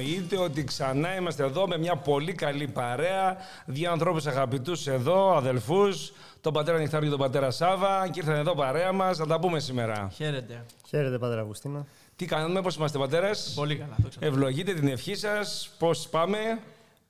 Εννοείται, 0.00 0.34
εννοείται 0.34 0.36
ότι 0.36 0.64
ξανά 0.64 1.16
είμαστε 1.16 1.44
εδώ 1.44 1.68
με 1.68 1.78
μια 1.78 1.96
πολύ 1.96 2.32
καλή 2.32 2.68
παρέα. 2.68 3.36
Δύο 3.66 3.90
ανθρώπους 3.90 4.26
αγαπητούς 4.26 4.86
εδώ, 4.86 5.36
αδελφούς, 5.36 6.12
τον 6.40 6.52
πατέρα 6.52 6.78
Νιχτάρου 6.78 7.04
και 7.04 7.10
τον 7.10 7.18
πατέρα 7.18 7.50
Σάβα. 7.50 8.08
Και 8.08 8.20
ήρθαν 8.20 8.34
εδώ 8.34 8.54
παρέα 8.54 8.92
μας 8.92 9.18
να 9.18 9.26
τα 9.26 9.38
πούμε 9.38 9.60
σήμερα. 9.60 10.10
Χαίρετε. 10.14 10.64
Χαίρετε, 10.88 11.18
πατέρα 11.18 11.40
Αγουστίνα. 11.40 11.86
Τι 12.16 12.26
κάνουμε, 12.26 12.62
πώς 12.62 12.76
είμαστε, 12.76 12.98
πατέρα. 12.98 13.30
Πολύ 13.54 13.76
καλά. 13.76 13.96
Ευλογείτε 14.18 14.74
την 14.74 14.88
ευχή 14.88 15.14
σας. 15.14 15.70
Πώς 15.78 16.08
πάμε; 16.08 16.38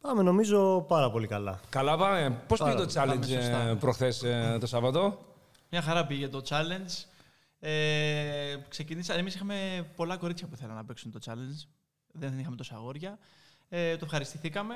Πάμε, 0.00 0.22
νομίζω, 0.22 0.84
πάρα 0.88 1.10
πολύ 1.10 1.26
καλά. 1.26 1.60
Καλά 1.68 1.96
πάμε. 1.96 2.42
Πώς 2.46 2.62
πήγε 2.62 2.74
το 2.74 2.86
challenge 2.94 3.50
Πάμε 3.52 3.76
προχθές 3.80 4.24
το 4.60 4.66
Σάββατο; 4.66 5.18
Μια 5.70 5.82
χαρά 5.82 6.06
πήγε 6.06 6.28
το 6.28 6.42
challenge. 6.48 7.04
Ε, 7.60 7.72
ξεκινήσα, 8.68 9.14
εμείς 9.14 9.34
είχαμε 9.34 9.86
πολλά 9.96 10.16
κορίτσια 10.16 10.46
που 10.46 10.56
θέλαν 10.56 10.74
να 10.76 10.84
παίξουν 10.84 11.10
το 11.10 11.18
challenge. 11.26 11.68
Δεν 12.12 12.38
είχαμε 12.38 12.56
τόσα 12.56 12.74
αγόρια. 12.74 13.18
Ε, 13.68 13.96
το 13.96 14.04
ευχαριστηθήκαμε. 14.04 14.74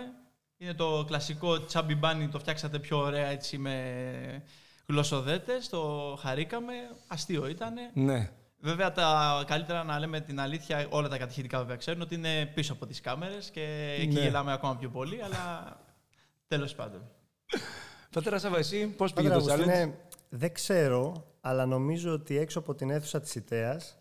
Είναι 0.56 0.74
το 0.74 1.04
κλασικό 1.06 1.64
τσάμπι 1.64 1.94
μπάνι, 1.94 2.28
το 2.28 2.38
φτιάξατε 2.38 2.78
πιο 2.78 2.98
ωραία 2.98 3.26
έτσι 3.26 3.58
με 3.58 4.42
γλωσσοδέτες. 4.86 5.68
Το 5.68 6.16
χαρήκαμε. 6.20 6.72
Αστείο 7.06 7.46
ήτανε. 7.46 7.90
Ναι. 7.94 8.30
Βέβαια, 8.58 8.92
τα 8.92 9.44
καλύτερα 9.46 9.84
να 9.84 9.98
λέμε 9.98 10.20
την 10.20 10.40
αλήθεια, 10.40 10.86
όλα 10.90 11.08
τα 11.08 11.18
κατηχητικά 11.18 11.58
βέβαια 11.58 11.76
ξέρουν 11.76 12.00
ότι 12.00 12.14
είναι 12.14 12.46
πίσω 12.54 12.72
από 12.72 12.86
τις 12.86 13.00
κάμερες 13.00 13.50
και 13.50 13.96
εκεί 13.98 14.14
Ναι. 14.14 14.20
γελάμε 14.20 14.52
ακόμα 14.52 14.76
πιο 14.76 14.88
πολύ, 14.88 15.22
αλλά 15.22 15.76
τέλος 16.48 16.74
πάντων. 16.74 17.02
Πατέρα 18.10 18.38
Σάβα, 18.38 18.58
εσύ 18.58 18.86
πώς 18.86 19.12
πήγε 19.12 19.28
Πατέρα 19.28 19.46
το 19.46 19.52
challenge; 19.52 19.68
Αγουστίνε, 19.68 19.98
δεν 20.28 20.52
ξέρω, 20.52 21.26
αλλά 21.40 21.66
νομίζω 21.66 22.12
ότι 22.12 22.36
έξω 22.38 22.58
από 22.58 22.74
την 22.74 22.90
αίθουσα 22.90 23.20
της 23.20 23.34
ΙΤΕΑς 23.34 23.98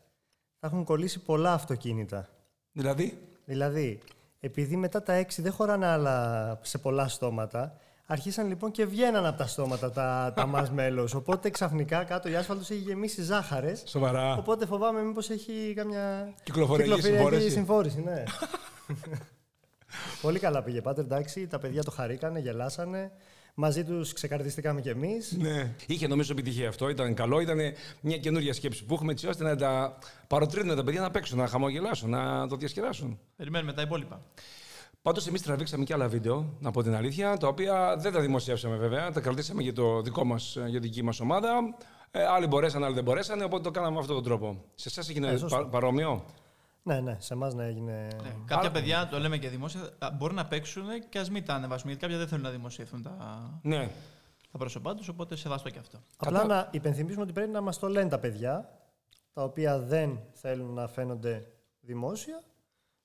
θα 0.59 0.68
έχουν 0.68 0.84
κολλήσει 0.84 1.20
πολλά 1.20 1.53
αυτοκίνητα. 1.53 2.30
Δηλαδή; 2.74 3.18
Δηλαδή, 3.46 4.00
επειδή 4.40 4.76
μετά 4.76 5.04
τα 5.04 5.14
έξι 5.14 5.42
δεν 5.42 5.52
χωράνε 5.52 5.86
άλλα 5.86 6.60
σε 6.62 6.78
πολλά 6.78 7.08
στόματα, 7.08 7.78
αρχίσαν 8.06 8.48
λοιπόν 8.48 8.72
και 8.72 8.86
βγαίναν 8.86 9.26
από 9.26 9.38
τα 9.38 9.48
στόματα 9.48 9.92
τα, 9.92 10.34
τα 10.36 10.46
μασμέλος. 10.54 11.14
Οπότε 11.14 11.50
ξαφνικά 11.50 12.04
κάτω 12.04 12.30
η 12.30 12.36
άσφαλτος 12.36 12.70
έχει 12.70 12.80
γεμίσει 12.80 13.22
ζάχαρες. 13.22 13.84
Σοβαρά. 13.86 14.36
Οπότε 14.38 14.66
φοβάμαι 14.66 15.02
μήπως 15.02 15.30
έχει 15.30 15.74
κάμια 15.76 16.34
Κυκλοφοριακή 16.44 17.02
συμφόρηση. 17.02 17.50
συμφόρηση. 17.50 18.02
Ναι. 18.02 18.24
Πολύ 20.22 20.40
καλά 20.40 20.64
πήγε, 20.64 20.82
Πάτερ, 20.82 21.04
εντάξει. 21.04 21.48
Τα 21.48 21.60
παιδιά 21.60 21.84
το 21.84 21.92
χαρήκανε, 21.92 22.40
γελάσανε. 22.40 23.12
Μαζί 23.56 23.84
τους 23.84 24.14
ξεκαρδιστήκαμε 24.14 24.82
κι 24.82 24.90
εμείς. 24.90 25.32
Ναι. 25.40 25.76
Είχε 25.88 26.08
νομίζω 26.08 26.32
επιτυχία 26.32 26.68
αυτό, 26.70 26.90
ήταν 26.90 27.14
καλό. 27.14 27.40
Ήταν 27.40 27.59
μια 28.02 28.18
καινούργια 28.18 28.54
σκέψη 28.54 28.86
που 28.86 28.94
έχουμε 28.94 29.12
έτσι 29.12 29.28
ώστε 29.28 29.44
να 29.44 29.56
τα 29.56 29.98
παροτρύνουν 30.28 30.76
τα 30.76 30.84
παιδιά 30.84 31.02
να 31.02 31.12
παίξουν, 31.12 31.38
να 31.38 31.48
χαμογελάσουν, 31.48 32.09
να 32.09 32.48
το 32.48 32.56
διασκεδάσουν. 32.56 33.20
Περιμένουμε 33.36 33.74
τα 33.74 33.81
υπόλοιπα. 33.81 34.22
Πάντως, 35.02 35.28
εμείς 35.28 35.42
τραβήξαμε 35.42 35.84
και 35.84 35.94
άλλα 35.94 36.08
βίντεο, 36.08 36.58
να 36.59 36.72
πω 36.72 36.84
την 36.84 36.96
αλήθεια, 36.96 37.38
τα 37.38 37.48
οποία 37.48 37.96
δεν 38.00 38.12
τα 38.12 38.20
δημοσιεύσαμε 38.20 38.76
βέβαια. 38.76 39.12
Τα 39.12 39.20
κρατήσαμε 39.22 39.62
για 39.62 39.74
το 39.74 40.02
δικό 40.02 40.26
μας, 40.26 40.58
για 40.68 40.80
δική 40.80 41.04
μας 41.04 41.20
ομάδα. 41.20 41.50
Ε, 42.12 42.24
άλλοι 42.24 42.48
μπορέσαν, 42.48 42.84
άλλοι 42.84 42.94
δεν 42.94 43.04
μπορέσαν, 43.04 43.42
οπότε 43.42 43.64
το 43.64 43.72
κάναμε 43.72 43.94
με 43.94 44.00
αυτόν 44.00 44.16
τον 44.16 44.24
τρόπο. 44.24 44.64
Σε 44.76 44.90
εσάς 44.90 45.09
έγινε 45.09 45.28
Ε, 45.28 45.38
σωστό. 45.38 45.58
πα- 45.58 45.68
παρόμοιο; 45.68 46.26
Ναι, 46.84 47.00
ναι, 47.00 47.17
σε 47.20 47.34
εμάς 47.34 47.53
να 47.53 47.64
έγινε. 47.64 48.08
Ναι. 48.23 48.36
Κάποια 48.45 48.72
παιδιά, 48.72 49.08
το 49.08 49.19
λέμε 49.19 49.38
και 49.38 49.50
δημόσια, 49.50 49.81
α, 50.00 50.12
μπορούν 50.12 50.35
να 50.35 50.46
παίξουν 50.46 50.85
και 51.09 51.19
ας 51.19 51.30
μην 51.30 51.46
τα 51.46 51.53
ανεβάσουμε. 51.53 51.91
Γιατί 51.91 52.06
κάποια 52.06 52.18
δεν 52.19 52.28
θέλουν 52.28 52.44
να 52.44 52.50
δημοσιευθούν 52.50 53.02
τα, 53.02 53.59
Ναι. 53.63 53.90
τα 54.52 54.58
πρόσωπά 54.58 54.96
τους, 54.96 55.08
οπότε 55.08 55.35
σεβαστό 55.35 55.69
και 55.69 55.80
αυτό. 55.80 56.00
Απλά 56.18 56.46
να 56.46 56.69
υπενθυμίσουμε 56.72 57.24
ότι 57.24 57.34
πρέπει 57.34 57.52
να 57.52 57.62
μας 57.62 57.80
το 57.80 57.88
λένε 57.88 58.09
τα 58.09 58.19
παιδιά, 58.19 58.69
τα 59.34 59.44
οποία 59.44 59.80
δεν 59.80 60.19
θέλουν 60.31 60.74
να 60.74 60.88
φαίνονται 60.88 61.47
δημόσια, 61.80 62.44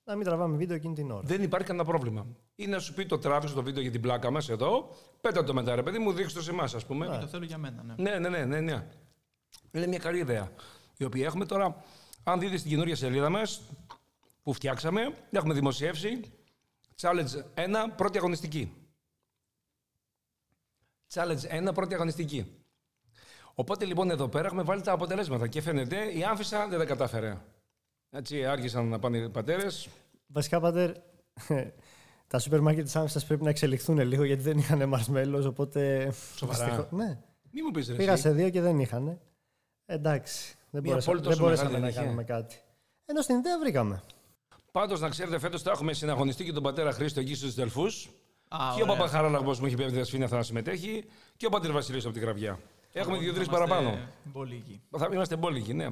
να 0.04 0.14
μην 0.16 0.24
τραβάμε 0.24 0.56
βίντεο 0.56 0.76
εκείνη 0.76 0.94
την 0.94 1.10
ώρα. 1.10 1.22
Δεν 1.24 1.42
υπάρχει 1.42 1.66
κανένα 1.66 1.84
πρόβλημα. 1.84 2.26
Ή 2.54 2.66
να 2.66 2.78
σου 2.78 2.94
πει 2.94 3.06
το 3.06 3.18
τράβηξε 3.18 3.54
το 3.54 3.62
βίντεο 3.62 3.82
για 3.82 3.90
την 3.90 4.00
πλάκα 4.00 4.30
μας 4.30 4.48
εδώ, 4.48 4.90
πέτα 5.20 5.44
το 5.44 5.54
μετά, 5.54 5.74
ρε 5.74 5.82
παιδί 5.82 5.98
μου, 5.98 6.12
δείξτε 6.12 6.38
το 6.38 6.44
σε 6.44 6.50
εμάς, 6.50 6.74
ας 6.74 6.86
πούμε. 6.86 7.18
Το 7.20 7.26
θέλω 7.26 7.44
για 7.44 7.58
μένα. 7.58 7.82
Ναι. 7.82 7.94
Ναι, 8.10 8.18
ναι, 8.18 8.28
ναι, 8.28 8.44
ναι, 8.44 8.60
ναι. 8.60 8.86
Είναι 9.70 9.86
μια 9.86 9.98
καλή 9.98 10.18
ιδέα. 10.18 10.50
Η 10.96 11.04
οποία 11.04 11.26
έχουμε 11.26 11.44
τώρα, 11.44 11.76
αν 12.30 12.40
δείτε 12.40 12.56
στην 12.56 12.70
καινούργια 12.70 12.96
σελίδα 12.96 13.28
μας 13.30 13.60
που 14.42 14.52
φτιάξαμε, 14.52 15.14
έχουμε 15.30 15.54
δημοσιεύσει 15.54 16.20
Challenge 17.00 17.42
1 17.54 17.68
πρώτη 17.96 18.18
αγωνιστική. 18.18 18.72
Challenge 21.14 21.68
1 21.68 21.74
πρώτη 21.74 21.94
αγωνιστική. 21.94 22.52
Οπότε 23.54 23.84
λοιπόν 23.84 24.10
εδώ 24.10 24.28
πέρα 24.28 24.46
έχουμε 24.46 24.62
βάλει 24.62 24.82
τα 24.82 24.92
αποτελέσματα 24.92 25.48
και 25.48 25.60
φαίνεται 25.60 26.12
η 26.12 26.24
Άμφισα 26.24 26.68
δεν 26.68 26.78
τα 26.78 26.84
κατάφερε. 26.84 27.38
Έτσι 28.10 28.44
άρχισαν 28.44 28.86
να 28.88 28.98
πάνε 28.98 29.18
οι 29.18 29.28
πατέρες. 29.28 29.88
Βασικά, 30.26 30.60
Πάτερ, 30.60 30.92
τα 32.28 32.38
σούπερ 32.38 32.60
μάρκετ 32.60 32.84
της 32.84 32.96
Άμυνα 32.96 33.20
πρέπει 33.26 33.42
να 33.42 33.50
εξελιχθούν 33.50 33.98
λίγο 33.98 34.24
γιατί 34.24 34.42
δεν 34.42 34.58
είχαν 34.58 34.88
μαρσμέλο. 34.88 35.46
Οπότε. 35.48 36.12
Σοβαρά; 36.36 36.64
δυστυχώς- 36.64 36.92
Ναι. 36.92 37.18
Μη 37.50 37.62
μου 37.62 37.70
πεις 37.70 37.88
ρε. 37.88 37.94
Πήγα 37.96 38.12
εσύ. 38.12 38.22
σε 38.22 38.32
δύο 38.32 38.50
και 38.50 38.60
δεν 38.60 38.78
είχαν. 38.78 39.20
Εντάξει. 39.86 40.56
Δεν, 40.70 40.82
Μία 40.82 40.90
μπορέσα, 40.90 41.06
πόλη 41.10 41.20
δεν 41.20 41.28
τόσο 41.30 41.42
μπορέσαμε 41.42 41.70
μεγάλη 41.70 41.84
να 41.84 41.90
δεν 41.90 41.96
είχε. 41.96 42.04
κάνουμε 42.04 42.24
κάτι. 42.24 42.56
Ενώ 43.06 43.20
στην 43.20 43.36
ιδέα 43.38 43.58
βρήκαμε. 43.58 44.02
Πάντως 44.72 45.00
να 45.00 45.08
ξέρετε, 45.08 45.38
φέτος 45.38 45.62
θα 45.62 45.70
έχουμε 45.70 45.92
συναγωνιστεί 45.92 46.44
και 46.44 46.52
τον 46.52 46.62
πατέρα 46.62 46.92
Χρήστο 46.92 47.20
εκεί 47.20 47.34
στους 47.34 47.54
Δελφούς. 47.54 48.08
Α, 48.48 48.58
Και 48.74 48.80
ο 48.80 48.84
ωραία. 48.84 48.96
Παπαχαράλαγο 48.96 49.54
μου 49.60 49.66
έχει 49.66 49.74
πει 49.74 49.82
από 49.82 49.92
τη 49.92 49.98
Δεσφίνα 49.98 50.28
θα 50.28 50.36
να 50.36 50.42
συμμετέχει 50.42 51.04
και 51.36 51.46
ο 51.46 51.48
Πατήρ 51.48 51.72
Βασιλείος 51.72 52.04
από 52.04 52.14
τη 52.14 52.20
Γραβιά. 52.20 52.58
Έχουμε 52.92 53.14
Θα 53.16 53.22
δύο-τρεις 53.22 53.46
είμαστε 53.46 53.66
παραπάνω. 53.66 53.98
Πολύ 54.32 54.54
εκεί. 54.54 54.80
Θα 54.98 55.08
είμαστε 55.12 55.36
μπόλικοι, 55.36 55.74
ναι. 55.74 55.88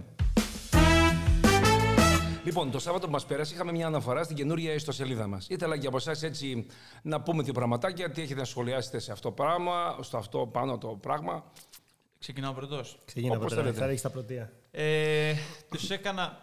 Λοιπόν, 2.44 2.70
το 2.70 2.78
Σάββατο 2.78 3.06
που 3.06 3.12
μας 3.12 3.26
πέρασε 3.26 3.54
είχαμε 3.54 3.72
μια 3.72 3.87
αναφορά 3.87 4.22
στην 4.22 4.37
καινούργια 4.37 4.72
ιστοσελίδα 4.72 5.26
μας. 5.26 5.48
Ήθελα 5.48 5.76
και 5.78 5.87
από 5.87 5.97
εσάς 5.97 6.22
έτσι 6.22 6.66
να 7.03 7.20
πούμε 7.20 7.43
δύο 7.43 7.53
πραγματάκια, 7.53 8.10
τι 8.10 8.22
έχετε 8.22 8.41
να 8.41 8.47
σχολιάσετε 8.47 8.98
σε 8.98 9.12
αυτό 9.12 9.28
το 9.28 9.34
πράγμα, 9.34 9.97
στο 10.00 10.16
αυτό 10.16 10.47
πάνω 10.53 10.78
το 10.78 10.88
πράγμα. 10.88 11.44
Ξεκινάω 12.19 12.53
πρώτος. 12.53 12.98
Ξεκίνα, 13.04 13.34
Όπως 13.34 13.43
Πάτερ, 13.48 13.58
θέλετε. 13.58 13.78
θα 13.78 13.87
ρίξεις 13.87 14.03
τα 14.03 14.10
πρωτεία. 14.10 14.53
Ε, 14.78 15.34
τους 15.70 15.91
έκανα. 15.91 16.38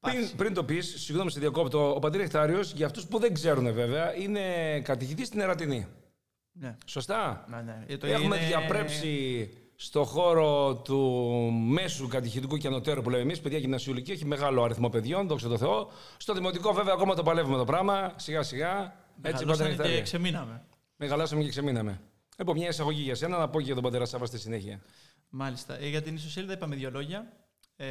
Πριν, 0.00 0.36
πριν 0.36 0.54
το 0.54 0.64
πεις, 0.64 0.94
συγγνώμη 1.04 1.30
σε 1.30 1.40
διακόπτω, 1.40 1.94
ο 1.94 1.98
Πατήρ 1.98 2.20
Εκτάριο, 2.20 2.60
για 2.60 2.86
αυτούς 2.86 3.06
που 3.06 3.18
δεν 3.18 3.34
ξέρουν 3.34 3.72
βέβαια, 3.72 4.16
είναι 4.16 4.40
καθηγητή 4.80 5.24
στην 5.24 5.40
Ερατινή. 5.40 5.86
Ναι. 6.52 6.76
Σωστά; 6.86 7.44
Ναι, 7.48 7.60
ναι. 7.62 7.84
Ε, 7.86 7.96
το 7.96 8.06
Έχουμε 8.06 8.36
είναι- 8.36 8.46
διαπρέψει 8.46 9.48
στο 9.76 10.04
χώρο 10.04 10.74
του 10.84 10.98
μέσου 11.52 12.08
κατηχητικού 12.08 12.56
και 12.56 12.66
ανωτέρου 12.66 13.02
που 13.02 13.10
λέμε 13.10 13.22
εμείς, 13.22 13.40
παιδιά 13.40 13.58
γυμνασιολική, 13.58 14.12
έχει 14.12 14.24
μεγάλο 14.24 14.62
αριθμό 14.62 14.88
παιδιών, 14.88 15.26
δόξα 15.28 15.48
τω 15.48 15.58
Θεώ. 15.58 15.90
Στο 16.16 16.34
δημοτικό, 16.34 16.72
βέβαια, 16.72 16.92
ακόμα 16.94 17.14
το 17.14 17.22
παλεύουμε 17.22 17.56
το 17.56 17.64
πράγμα, 17.64 18.12
σιγά 18.16 18.42
σιγά. 18.42 18.76
Έτσι, 18.78 19.44
Μεγαλώσανε 19.44 19.48
πατέρα 19.52 19.68
και 19.68 19.76
Νεκτάρια. 19.76 20.02
ξεμείναμε. 20.02 20.62
Μεγαλώσαμε 20.96 21.42
και 21.42 21.48
ξεμείναμε. 21.48 22.00
Λοιπόν, 22.38 22.56
μια 22.56 22.68
εισαγωγή 22.68 23.02
για 23.02 23.14
σένα, 23.14 23.38
να 23.38 23.48
πω 23.48 23.58
και 23.58 23.64
για 23.64 23.74
τον 23.74 23.82
πατέρα 23.82 24.04
Σάβα 24.04 24.26
στη 24.26 24.38
συνέχεια. 24.38 24.80
Μάλιστα. 25.28 25.78
Ε, 25.80 25.88
για 25.88 26.02
την 26.02 26.14
ιστοσελίδα 26.14 26.52
είπαμε 26.52 26.76
δύο 26.76 26.90
λόγια. 26.90 27.32
Ε, 27.76 27.86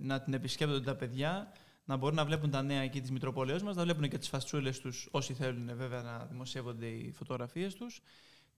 να 0.00 0.20
την 0.20 0.34
επισκέπτονται 0.34 0.84
τα 0.84 0.94
παιδιά, 0.94 1.52
να 1.84 1.96
μπορούν 1.96 2.16
να 2.16 2.24
βλέπουν 2.24 2.50
τα 2.50 2.62
νέα 2.62 2.80
εκεί 2.80 3.00
της 3.00 3.10
Μητροπόλεως 3.10 3.62
μας, 3.62 3.76
να 3.76 3.82
βλέπουν 3.82 4.08
και 4.08 4.18
τις 4.18 4.28
φαστσούλες 4.28 4.80
τους 4.80 5.08
όσοι 5.10 5.34
θέλουν 5.34 5.76
βέβαια 5.76 6.02
να 6.02 6.24
δημοσιεύονται 6.24 6.86
οι 6.86 7.12
φωτογραφίες 7.12 7.74
τους 7.74 8.00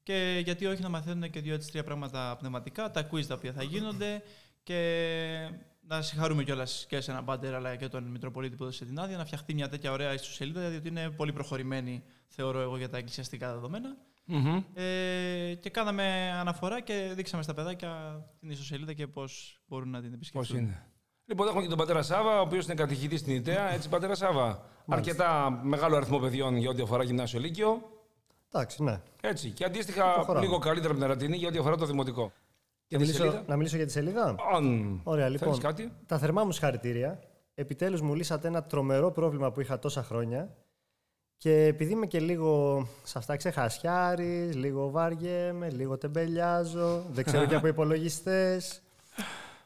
και 0.03 0.41
γιατί 0.45 0.67
όχι 0.67 0.83
να 0.83 0.89
μαθαίνουν 0.89 1.31
και 1.31 1.41
δύο 1.41 1.55
έτσι 1.55 1.71
τρία 1.71 1.85
πράγματα 1.85 2.37
πνευματικά, 2.39 2.91
τα 2.91 3.09
quiz 3.11 3.25
τα 3.27 3.35
οποία 3.35 3.53
θα 3.53 3.63
γίνονται 3.63 4.23
και 4.63 5.51
να 5.81 6.03
συγχαρούμε 6.03 6.45
κιόλας 6.45 6.87
και 6.89 7.01
σε 7.01 7.11
έναν 7.11 7.25
πάντερ 7.25 7.55
αλλά 7.55 7.77
και 7.77 7.89
τον 7.89 8.05
Μητροπολίτη 8.05 8.57
που 8.57 8.63
έδωσε 8.63 8.85
την 8.85 8.99
άδεια 8.99 9.17
να 9.17 9.25
φτιαχτεί 9.25 9.55
μια 9.55 9.69
τέτοια 9.69 9.93
ωραία 9.93 10.13
ιστοσελίδα 10.13 10.69
διότι 10.69 10.89
είναι 10.89 11.11
πολύ 11.11 11.33
προχωρημένη 11.33 12.03
θεωρώ 12.27 12.61
εγώ 12.61 12.77
για 12.77 12.89
τα 12.89 12.97
εκκλησιαστικά 12.97 13.53
δεδομένα. 13.53 13.97
Ε, 14.75 15.55
και 15.61 15.71
κάναμε 15.71 16.33
αναφορά 16.41 16.81
και 16.81 17.13
δείξαμε 17.15 17.43
στα 17.43 17.55
παιδάκια 17.55 18.23
την 18.41 18.51
ιστοσελίδα 18.51 18.93
και 18.93 19.07
πώς 19.07 19.61
μπορούν 19.67 19.91
να 19.91 20.01
την 20.01 20.09
Πώς 20.11 20.17
επισκεφτούν. 20.17 20.59
είναι. 20.59 20.87
Λοιπόν, 21.25 21.47
έχουμε 21.47 21.63
και 21.63 21.69
τον 21.69 21.79
πατέρα 21.79 22.03
Σάβα, 22.03 22.39
ο 22.39 22.43
οποίος 22.43 22.65
είναι 22.65 22.75
καθηγητής 22.75 23.21
στην 23.21 23.35
ΙΤΕΑ. 23.35 23.73
Έτσι, 23.73 23.89
πατέρα 23.89 24.15
Σάβα. 24.15 24.65
Αρκετά 24.87 25.61
μεγάλο 25.63 25.97
αριθμό 25.97 26.19
παιδιών 26.19 26.57
για 26.57 26.71
ό,τι 26.71 26.83
αφορά 26.83 27.03
γυμνάσιο 27.05 27.41
Λύκειο. 27.41 27.83
Εντάξει, 28.53 28.83
ναι. 28.83 29.01
Έτσι. 29.21 29.51
Και 29.51 29.65
αντίστοιχα 29.65 30.13
Προχωράμε. 30.13 30.47
λίγο 30.47 30.59
καλύτερα 30.59 30.93
από 30.93 31.01
την 31.03 31.11
Ερατινή 31.11 31.37
για 31.37 31.49
ό,τι 31.49 31.59
αφορά 31.59 31.77
το 31.77 31.87
δημοτικό. 31.87 32.33
Για 32.89 32.99
Να 32.99 33.05
τη 33.05 33.11
μιλήσω, 33.11 33.25
σελίδα. 33.31 33.45
να 33.49 33.57
μιλήσω 33.57 33.77
για 33.77 33.87
τη 33.87 33.93
σελίδα; 33.93 34.35
Αν 34.55 35.01
Ωραία, 35.05 35.29
λοιπόν. 35.29 35.49
θέλεις 35.49 35.65
κάτι. 35.65 35.93
Τα 36.07 36.19
θερμά 36.19 36.45
μου 36.45 36.53
συγχαρητήρια. 36.53 37.21
Επιτέλους 37.55 38.01
μου 38.01 38.15
λύσατε 38.15 38.49
ένα 38.49 38.63
τρομερό 38.65 39.11
πρόβλημα 39.13 39.53
που 39.53 39.61
είχα 39.61 39.79
τόσα 39.79 40.03
χρόνια. 40.03 40.55
Και 41.37 41.65
επειδή 41.65 41.93
είμαι 41.93 42.07
και 42.07 42.21
λίγο 42.21 42.83
σε 43.03 43.19
αυτά 43.19 43.37
ξεχασιάρης, 43.37 44.55
λίγο 44.55 44.91
βάριέμαι, 44.91 45.71
λίγο 45.71 45.99
τεμπελιάζω, 45.99 47.05
δεν 47.11 47.25
ξέρω 47.25 47.47
και 47.47 47.55
από 47.55 47.67
υπολογιστές. 47.77 48.83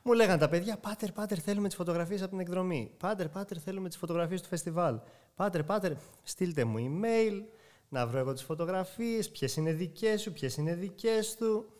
Μου 0.02 0.12
λέγανε 0.12 0.38
τα 0.38 0.48
παιδιά, 0.48 0.76
Πάτερ, 0.76 1.12
Πάτερ, 1.12 1.38
θέλουμε 1.42 1.68
τις 1.68 1.76
φωτογραφίες 1.76 2.20
από 2.20 2.30
την 2.30 2.40
εκδρομή. 2.40 2.92
Πάτερ, 2.98 3.28
Πάτερ, 3.28 3.58
θέλουμε 3.64 3.88
τις 3.88 3.98
φωτογραφίες 3.98 4.42
του 4.42 4.48
φεστιβάλ. 4.48 4.98
Πάτερ, 5.34 5.62
Πάτερ, 5.64 5.92
στείλτε 6.22 6.64
μου 6.64 6.76
email, 6.78 7.42
να 7.88 8.06
βρω 8.06 8.18
εγώ 8.18 8.32
τις 8.32 8.42
φωτογραφίες, 8.42 9.30
ποιες 9.30 9.56
είναι 9.56 9.72
δικές 9.72 10.20
σου, 10.20 10.32
ποιες 10.32 10.56
είναι 10.56 10.74
δικές 10.74 11.36
του. 11.36 11.72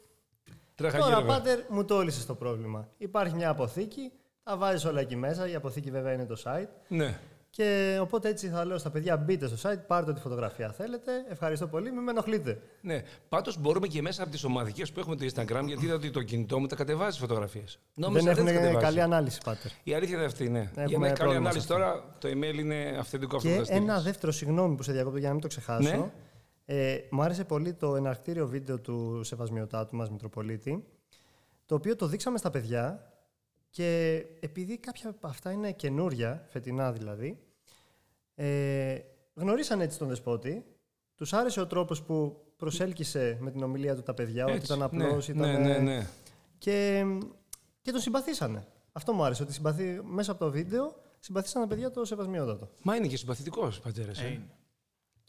Τρέχα 0.74 0.98
Τώρα, 0.98 1.14
γύρω. 1.14 1.26
Πάτερ, 1.26 1.58
μου 1.68 1.84
το 1.84 2.00
λύσες 2.00 2.26
το 2.26 2.34
πρόβλημα. 2.34 2.88
Υπάρχει 2.98 3.34
μια 3.34 3.48
αποθήκη, 3.48 4.12
τα 4.42 4.56
βάζεις 4.56 4.84
όλα 4.84 5.00
εκεί 5.00 5.16
μέσα. 5.16 5.48
Η 5.48 5.54
αποθήκη 5.54 5.90
βέβαια 5.90 6.12
είναι 6.12 6.26
το 6.26 6.42
site. 6.44 6.68
Ναι. 6.88 7.18
Και 7.50 7.98
οπότε 8.00 8.28
έτσι 8.28 8.48
θα 8.48 8.64
λέω 8.64 8.78
στα 8.78 8.90
παιδιά: 8.90 9.16
μπείτε 9.16 9.48
στο 9.48 9.70
site, 9.70 9.80
πάρτε 9.86 10.10
ό,τι 10.10 10.20
φωτογραφία 10.20 10.72
θέλετε. 10.72 11.12
Ευχαριστώ 11.28 11.66
πολύ, 11.66 11.92
μην 11.92 12.02
με 12.02 12.10
ενοχλείτε. 12.10 12.62
Ναι. 12.80 13.02
Πάντως 13.28 13.58
μπορούμε 13.58 13.86
και 13.86 14.02
μέσα 14.02 14.22
από 14.22 14.30
τις 14.30 14.44
ομαδικές 14.44 14.92
που 14.92 15.00
έχουμε 15.00 15.16
το 15.16 15.24
Instagram, 15.24 15.62
γιατί 15.66 15.84
είδα 15.84 15.94
ότι 15.94 16.10
το 16.10 16.22
κινητό 16.22 16.58
μου 16.60 16.66
τα 16.66 16.76
κατεβάζει 16.76 17.18
φωτογραφίες. 17.18 17.78
Δεν 17.94 18.26
έχουν 18.26 18.78
καλή 18.78 19.00
ανάλυση, 19.00 19.40
Πάτερ. 19.44 19.70
Η 19.82 19.94
αλήθεια 19.94 20.16
είναι 20.16 20.24
αυτή, 20.24 20.48
ναι. 20.48 20.58
Έχουμε 20.58 20.84
Για 20.86 20.98
να 20.98 21.06
έχει 21.06 21.16
καλή 21.16 21.16
πρόβλημα 21.16 21.48
ανάλυση 21.48 21.66
σε 21.66 21.72
αυτό. 21.72 21.84
τώρα, 21.84 22.16
το 22.18 22.28
email 22.28 22.58
είναι 22.58 22.96
αυθεντικό 22.98 23.36
αυτό 23.36 23.48
Και 23.48 23.54
που 23.54 23.60
θα 23.60 23.66
στείλεις. 23.66 23.82
ένα 23.88 24.00
δεύτερο, 24.00 24.32
συγγνώμη 24.32 24.74
που 24.76 24.82
σε 24.82 24.92
διακόπτω 24.92 25.18
για 25.18 25.26
να 25.28 25.32
μην 25.32 25.42
το 25.42 25.48
ξεχάσω. 25.48 25.96
Ναι. 25.96 26.10
Ε, 26.64 26.98
μου 27.10 27.22
άρεσε 27.22 27.44
πολύ 27.44 27.74
το 27.74 27.96
εναρκτήριο 27.96 28.46
βίντεο 28.46 28.78
του 28.78 29.20
Σεβασμιωτάτου 29.24 29.96
μας 29.96 30.10
Μητροπολίτη, 30.10 30.84
το 31.66 31.74
οποίο 31.74 31.96
το 31.96 32.06
δείξαμε 32.06 32.38
στα 32.38 32.50
παιδιά 32.50 33.12
και 33.70 34.16
επειδή 34.40 34.78
κάποια 34.78 35.10
από 35.10 35.26
αυτά 35.26 35.50
είναι 35.50 35.72
καινούρια, 35.72 36.46
φετινά 36.48 36.92
δηλαδή, 36.92 37.38
ε, 38.34 38.98
γνωρίσαν 39.34 39.80
έτσι 39.80 39.98
τον 39.98 40.08
δεσπότη, 40.08 40.64
τους 41.14 41.32
άρεσε 41.32 41.60
ο 41.60 41.66
τρόπος 41.66 42.02
που 42.02 42.44
προσέλκυσε 42.56 43.36
με 43.40 43.50
την 43.50 43.62
ομιλία 43.62 43.94
του 43.94 44.02
τα 44.02 44.14
παιδιά, 44.14 44.44
ότι 44.44 44.54
Έτσι. 44.54 44.72
ήταν 44.72 44.82
απλός, 44.82 45.28
ναι, 45.28 45.34
ήταν... 45.34 45.62
ναι, 45.62 45.68
ναι, 45.68 45.78
ναι. 45.78 46.06
Και, 46.58 47.04
και 47.82 47.90
τον 47.90 48.00
συμπαθήσανε. 48.00 48.66
Αυτό 48.92 49.12
μου 49.12 49.24
άρεσε, 49.24 49.42
ότι 49.42 49.52
συμπαθή, 49.52 50.00
μέσα 50.04 50.32
από 50.32 50.44
το 50.44 50.50
βίντεο 50.50 50.94
συμπαθήσαν 51.18 51.62
τα 51.62 51.68
παιδιά 51.68 51.90
το 51.90 52.04
Σεβασμιότατο. 52.04 52.70
Μα 52.82 52.96
είναι 52.96 53.06
και 53.06 53.16
συμπαθητικός 53.16 53.80
πατέρας. 53.80 54.20
Ε, 54.20 54.26
είναι. 54.26 54.46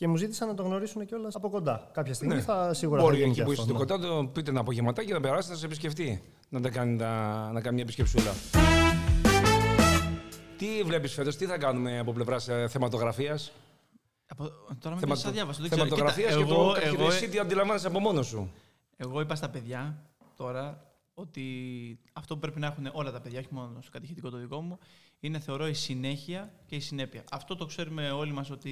Και 0.02 0.08
μου 0.08 0.16
ζήτησαν 0.16 0.48
να 0.48 0.54
το 0.54 0.64
γνωρίσουν 0.64 1.06
κιόλας 1.06 1.36
από 1.36 1.50
κοντά. 1.50 1.90
Κάποια 1.94 2.14
στιγμή 2.14 2.36
Ναι. 2.36 2.42
θα 2.42 2.74
σίγουρα 2.74 3.02
Μπορεί 3.02 3.14
θα 3.14 3.20
γίνει 3.20 3.30
εκεί 3.32 3.40
και 3.40 3.46
που 3.46 3.52
αυτό, 3.52 3.62
είστε 3.64 3.74
ναι. 3.74 3.86
κοντά, 3.86 4.00
το 4.08 4.26
πείτε 4.34 4.50
ένα 4.50 4.60
απογευματάκι 4.60 5.12
να 5.12 5.20
περάσετε 5.20 5.54
να 5.54 5.60
σε 5.60 5.66
επισκεφτεί. 5.66 6.24
Να, 6.50 6.62
τα 6.62 6.70
κάνει, 6.70 6.98
τα- 6.98 7.50
να 7.54 7.62
κάνει 7.62 7.74
μια 7.76 7.84
επισκεψούλα. 7.84 8.32
Τι 10.58 10.84
βλέπεις 10.84 11.14
φέτος, 11.14 11.36
τι 11.36 11.46
θα 11.46 11.58
κάνουμε 11.58 12.00
από 12.00 12.12
πλευράς 12.14 12.50
θεματογραφίας; 12.68 13.52
Από, 14.28 14.50
τώρα 14.80 14.96
με 14.96 15.02
πιάσεις 15.06 15.26
αδιάβαστο. 15.26 15.62
Δεν 15.62 15.72
ξέρω. 15.72 15.86
Θεματογραφίας 15.86 16.34
Κοίτα, 16.34 16.44
και 16.44 16.50
το 16.54 16.54
εγώ, 16.62 16.72
καταρχήν 16.72 17.00
εγώ, 17.00 17.12
εσύ 17.12 17.30
τι 17.30 17.40
αντιλαμβάνεσαι 17.40 17.88
από 17.88 18.00
μόνος 18.00 18.28
σου; 18.28 18.52
εγώ 18.98 19.22
είπα 19.22 19.36
στα 19.36 19.50
παιδιά 19.50 20.02
τώρα 20.36 20.94
ότι 21.14 21.44
αυτό 22.14 22.34
που 22.34 22.40
πρέπει 22.40 22.60
να 22.60 22.68
έχουν 22.68 22.90
όλα 22.94 23.12
τα 23.12 23.22
παιδιά, 23.22 23.40
όχι 23.40 23.50
μόνο 23.52 23.78
στο 23.82 23.92
κατηχητικό 23.92 24.30
το 24.30 24.38
δικό 24.38 24.62
μου, 24.62 24.78
είναι 25.20 25.40
θεωρώ 25.40 25.68
η 25.68 25.74
συνέχεια 25.74 26.54
και 26.66 26.76
η 26.76 26.80
συνέπεια. 26.80 27.24
Αυτό 27.32 27.56
το 27.56 27.66
ξέρουμε 27.66 28.12
όλοι 28.12 28.32
μας 28.32 28.50
ότι 28.52 28.72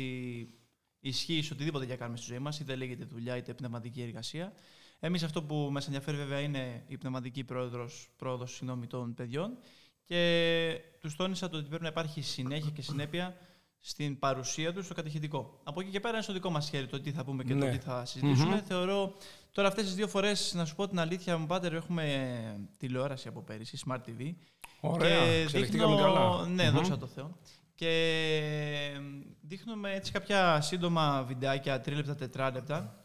ισχύει 1.00 1.42
σε 1.42 1.54
οτιδήποτε 1.54 1.86
για 1.86 1.96
κάνουμε 1.96 2.18
στη 2.18 2.25
ζωή 2.30 2.40
μας, 2.40 2.60
είτε 2.60 2.75
λέγεται 2.75 3.04
δουλειά 3.06 3.38
είτε 3.38 3.54
πνευματική 3.54 4.01
εργασία. 4.01 4.54
Εμείς 5.00 5.24
αυτό 5.24 5.44
που 5.44 5.68
μας 5.72 5.86
ενδιαφέρει 5.86 6.18
βέβαια 6.18 6.40
είναι 6.40 6.84
η 6.88 6.98
πνευματική 6.98 7.44
πρόοδος, 7.44 8.10
πρόοδος 8.18 8.51
συγγνώμη, 8.56 8.88
των 8.88 9.13
παιδιών 9.13 9.57
και 10.04 10.81
τους 11.00 11.16
τόνισα 11.16 11.50
το 11.50 11.57
ότι 11.57 11.68
πρέπει 11.68 11.84
να 11.84 11.90
υπάρχει 11.90 12.22
συνέχεια 12.22 12.72
και 12.72 12.81
συνέπεια 12.81 13.38
στην 13.81 14.19
παρουσία 14.19 14.74
τους 14.74 14.86
στο 14.86 14.94
κατηχητικό. 14.94 15.60
Από 15.63 15.81
εκεί 15.81 15.90
και 15.90 16.00
πέρα 16.00 16.13
είναι 16.13 16.24
στο 16.24 16.34
δικό 16.34 16.50
μας 16.50 16.69
χέρι 16.69 16.88
το 16.88 17.00
τι 17.00 17.12
θα 17.12 17.24
πούμε 17.24 17.44
και 17.44 17.54
Ναι. 17.54 17.66
το 17.72 17.78
τι 17.78 17.84
θα 17.84 18.06
συζητησουμε 18.06 18.62
Θεωρώ 18.68 19.13
τώρα 19.52 19.68
αυτές 19.68 19.84
τις 19.86 19.95
δύο 19.95 20.07
φορές, 20.07 20.54
να 20.56 20.66
σου 20.66 20.75
πω 20.75 20.88
την 20.88 21.00
αλήθεια, 21.00 21.38
μου 21.38 21.45
πάτερ, 21.45 21.74
έχουμε 21.74 22.69
τηλεόραση 22.78 23.28
από 23.28 23.42
πέρυσι, 23.42 23.78
Smart 23.88 23.98
TV. 24.07 24.34
Ωραία, 24.80 25.25
και 25.25 25.42
εξελιχθήκαμε 25.42 25.95
δείχνω- 25.95 26.13
καλά. 26.13 26.48
Ναι, 26.48 26.63
Μμμ. 26.69 26.75
δόξα 26.75 26.98
τω 26.98 27.07
Θεώ. 27.07 27.38
Και 27.80 29.00
δείχνουμε 29.42 29.94
έτσι 29.94 30.12
κάποια 30.12 30.62
σύντομα 30.62 31.24
βιντεάκια, 31.24 31.81
τρίλεπτα, 31.81 32.16
τετράλεπτα. 32.16 33.04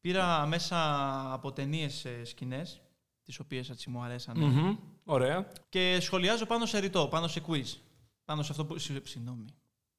Πήρα 0.00 0.46
μέσα 0.46 0.76
από 1.32 1.52
ταινίες 1.52 2.06
σκηνές, 2.24 2.80
τις 3.22 3.38
οποίες 3.38 3.70
έτσι 3.70 3.90
μου 3.90 4.02
αρέσαν. 4.02 4.38
Μμμ. 4.38 4.76
Ωραία. 5.04 5.52
Και 5.68 5.98
σχολιάζω 6.00 6.46
πάνω 6.46 6.66
σε 6.66 6.78
ρητό, 6.78 7.08
πάνω 7.08 7.28
σε 7.28 7.42
quiz. 7.48 7.64
Πάνω 8.24 8.42
σε 8.42 8.48
αυτό 8.52 8.64
που. 8.64 8.78
συ- 8.78 9.06
Συγγνώμη. 9.06 9.44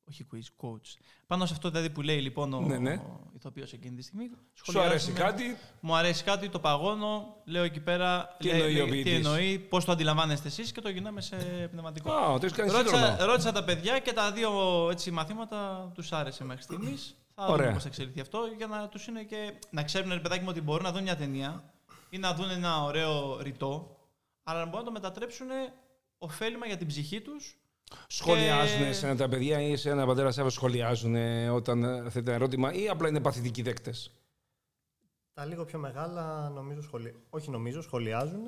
Όχι 0.08 0.28
quiz, 0.34 0.66
coach. 0.68 1.00
Πάνω 1.28 1.46
σε 1.46 1.54
αυτό 1.54 1.70
δηλαδή 1.70 1.90
που 1.90 2.02
λέει 2.02 2.22
λοιπόν 2.22 2.54
ο, 2.54 2.60
Ναι, 2.62 2.78
ναι. 2.78 2.94
ο 2.94 3.32
ηθοποιός 3.36 3.74
εκείνη 3.74 3.96
τη 3.96 4.02
στιγμή. 4.02 4.30
Σου 4.64 4.80
αρέσει 4.80 5.06
σχολιάζουμε. 5.06 5.20
κάτι, 5.20 5.58
Μου 5.80 5.96
αρέσει 5.96 6.24
κάτι, 6.24 6.50
το 6.50 6.60
παγώνω, 6.60 7.36
λέω 7.46 7.64
εκεί 7.64 7.80
πέρα. 7.80 8.36
Τι 8.40 8.48
λέει- 8.48 8.56
εννοεί 8.60 8.80
ο 8.82 8.86
λέει- 8.86 8.86
τι 8.86 8.92
ποιητής; 9.10 9.26
εννοεί, 9.26 9.60
πώς 9.60 9.86
το 9.86 9.92
αντιλαμβάνεστε 9.92 10.48
εσείς 10.48 10.72
και 10.72 10.82
το 10.82 10.90
γυρνάμε 10.90 11.22
σε 11.22 11.36
πνευματικό. 11.72 12.12
Α, 12.12 12.40
το 12.40 12.46
έχει 12.46 12.56
κάνει 12.56 12.70
σύντρομα. 12.70 13.00
Ρώτησα, 13.08 13.26
ρώτησα 13.26 13.52
τα 13.52 13.64
παιδιά 13.64 14.00
και 14.00 14.14
τα 14.14 14.32
δύο 14.32 14.52
έτσι, 14.92 15.12
μαθήματα 15.12 15.92
τους 15.94 16.12
άρεσε 16.12 16.44
μέχρι 16.44 16.64
στιγμής. 16.64 17.16
Θα 17.36 17.46
Ωραία. 17.46 17.58
δούμε 17.58 17.74
πώς 17.74 17.82
θα 17.84 17.88
εξελιχθεί 17.88 18.20
αυτό 18.20 18.40
για 18.58 18.68
να 18.68 18.88
τους 18.88 19.06
είναι 19.08 19.24
και 19.24 19.54
να 19.70 19.84
ξέρουν, 19.84 20.10
ρε 20.12 20.20
παιδάκι 20.20 20.42
μου, 20.42 20.50
ότι 20.50 20.62
μπορούν 20.62 20.84
να 20.84 20.92
δουν 20.92 21.04
μια 21.04 21.16
ταινία 21.16 21.64
ή 22.10 22.18
να 22.18 22.34
δουν 22.34 22.50
ένα 22.50 22.84
ωραίο 22.84 23.42
ρητό, 23.42 23.98
αλλά 24.44 24.60
να 24.60 24.66
μπορούν 24.66 24.80
να 24.80 24.86
το 24.86 24.92
μετατρέψουν 24.92 25.48
ωφέλιμα 26.18 26.66
για 26.66 26.78
την 26.78 26.88
ψυχή 26.88 27.22
τους. 27.22 27.56
Σχολιάζουν 28.08 28.86
Και- 28.86 28.94
σε 28.94 29.06
ένα 29.06 29.16
τα 29.16 29.30
παιδιά 29.30 29.62
ή 29.62 29.76
σε 29.76 29.90
ένα 29.90 30.06
πατέρα 30.06 30.32
Σάββα 30.32 30.50
σχολιάζουν 30.50 31.16
όταν 31.52 31.84
ε, 31.84 32.10
θέτει 32.10 32.26
ένα 32.26 32.34
ερώτημα 32.34 32.74
ή 32.74 32.90
απλά 32.90 33.08
είναι 33.08 33.20
παθητικοί 33.20 33.62
δέκτες; 33.62 34.12
Τα 35.34 35.46
λίγο 35.46 35.66
πιο 35.66 35.80
μεγάλα 35.80 36.50
νομίζω 36.50 36.82
σχολι... 36.82 37.16
όχι 37.30 37.50
νομίζω, 37.50 37.82
σχολιάζουν 37.82 38.42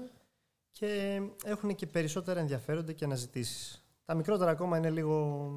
και 0.72 1.22
έχουν 1.44 1.76
και 1.76 1.86
περισσότερα 1.88 2.40
ενδιαφέροντα 2.40 2.92
και 2.92 3.06
αναζητήσεις. 3.06 3.78
Τα 4.06 4.14
μικρότερα 4.16 4.52
ακόμα 4.52 4.78
είναι 4.78 4.90
λίγο. 4.90 5.52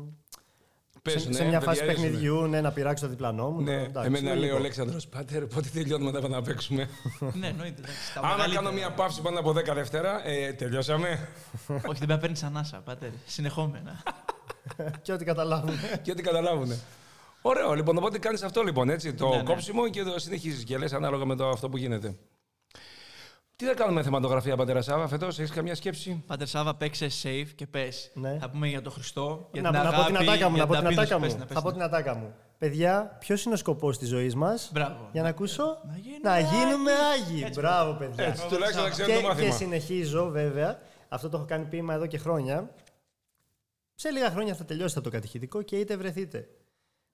Σε, 1.03 1.33
σε 1.33 1.45
μια 1.45 1.61
φάση 1.61 1.85
παιχνιδιού, 1.85 2.47
ναι, 2.47 2.61
να 2.61 2.73
πειράξει 2.73 3.03
το 3.03 3.09
διπλανό 3.09 3.51
μου. 3.51 3.61
Ναι, 3.63 3.83
εντάξει, 3.83 4.07
εμένα 4.09 4.29
λέει 4.29 4.35
ο 4.35 4.41
λογικό. 4.41 4.57
Αλέξανδρος, 4.57 5.07
Πάτερ, 5.07 5.47
πότε 5.47 5.69
τελειώνουμε 5.73 6.11
να 6.11 6.21
πάμε 6.21 6.35
να 6.37 6.43
παίξουμε. 6.43 6.89
ναι, 7.41 7.47
εννοείται. 7.47 7.81
εντάξει, 7.81 8.13
τα 8.15 8.21
Άμα 8.21 8.29
μεγαλύτερα. 8.31 8.63
κάνω 8.65 8.75
μια 8.75 8.91
παύση 8.91 9.21
πάνω 9.23 9.39
από 9.39 9.51
10 9.51 9.55
Δευτέρα, 9.75 10.27
ε, 10.29 10.53
τελειώσαμε. 10.53 11.09
Όχι, 11.69 11.79
δεν 11.83 11.93
πρέπει 11.97 12.07
να 12.07 12.19
παίρνεις 12.19 12.43
ανάσα, 12.43 12.77
πάτερ. 12.85 13.11
Συνεχόμενα. 13.27 14.03
και 15.03 15.13
ό,τι 15.13 15.25
καταλάβουν. 15.25 15.75
και 16.03 16.11
ό,τι 16.11 16.23
καταλάβουν. 16.23 16.73
Ωραίο, 17.43 17.75
λοιπόν, 17.75 17.97
οπότε 17.99 18.19
κάνεις 18.19 18.43
αυτό 18.43 18.63
λοιπόν, 18.63 18.89
έτσι, 18.91 19.15
το 19.15 19.29
Ναι, 19.29 19.37
ναι. 19.37 19.43
κόψιμο 19.43 19.89
και 19.89 20.03
το 20.03 20.19
συνεχίζεις 20.19 20.65
και 20.65 20.79
λες 20.79 20.93
ανάλογα 20.93 21.25
με 21.25 21.37
το, 21.37 21.49
αυτό 21.49 21.69
που 21.69 21.77
γίνεται. 21.77 22.15
Τι 23.57 23.65
θα 23.67 23.75
κάνουμε 23.75 24.03
θεματογραφία, 24.03 24.57
πατέρα 24.57 24.83
Σάβα, 24.83 25.09
φέτος, 25.09 25.39
έχεις 25.39 25.51
καμιά 25.51 25.75
σκέψη; 25.75 26.23
Πάτερ 26.27 26.47
Σάβα, 26.47 26.75
παίξε 26.77 27.07
safe 27.23 27.49
και 27.55 27.67
πες. 27.67 28.11
Ναι. 28.15 28.39
Θα 28.41 28.51
πούμε 28.51 28.69
για 28.69 28.83
τον 28.83 28.93
Χριστό. 28.93 29.49
Για 29.53 29.63
να, 29.63 29.71
την 29.71 29.79
να 29.79 29.85
πω 29.85 30.05
την 30.05 30.17
αγάπη, 30.17 30.29
ατάκα 30.31 30.49
μου, 30.49 30.55
για 30.57 30.65
να 30.65 30.69
πω 30.69 30.75
την 30.75 30.83
ταπείνωση. 30.83 31.01
ατάκα 31.13 31.21
Πες 31.21 31.33
μου. 31.33 31.39
να, 31.39 31.47
πες 31.47 31.55
Θα 31.57 31.63
πω 31.63 31.69
να. 31.69 31.73
την 31.75 31.83
ατάκα 31.83 32.15
μου. 32.15 32.35
Παιδιά, 32.59 33.17
ποιος 33.21 33.45
είναι 33.45 33.55
ο 33.55 33.57
σκοπός 33.57 33.99
της 33.99 34.09
ζωής 34.09 34.35
μας, 34.35 34.71
Μπράβο. 34.73 35.09
για 35.13 35.23
να 35.23 35.29
ακούσω. 35.29 35.65
Να 35.87 35.97
γίνουμε 35.97 36.21
Να 36.23 36.39
γίνουμε 36.39 36.91
Άγιοι. 36.93 37.33
άγιοι. 37.33 37.43
Έτσι, 37.47 37.61
Μπράβο, 37.61 37.93
παιδιά. 37.93 38.25
Έτσι, 38.25 38.47
τουλάχιστον 38.49 38.83
να 38.83 38.89
Και- 38.89 38.95
ξέρουμε 39.03 39.15
το 39.15 39.21
και, 39.21 39.35
και 39.35 39.47
μάθημα. 39.47 39.55
συνεχίζω 39.57 40.29
βέβαια. 40.31 40.79
Αυτό 41.09 41.29
το 41.29 41.37
έχω 41.37 41.47
κάνει 41.47 41.65
ποίημα 41.65 41.95
εδώ 41.95 42.07
και 42.07 42.19
χρόνια. 42.19 42.71
Σε 43.95 44.11
λίγα 44.11 44.31
χρόνια 44.31 44.55
θα 44.55 44.65
τελειώσετε 44.65 45.01
το 45.01 45.11
κατηχητικό 45.11 45.63
και 45.63 45.77
είτε 45.79 45.97
βρεθείτε 45.97 46.49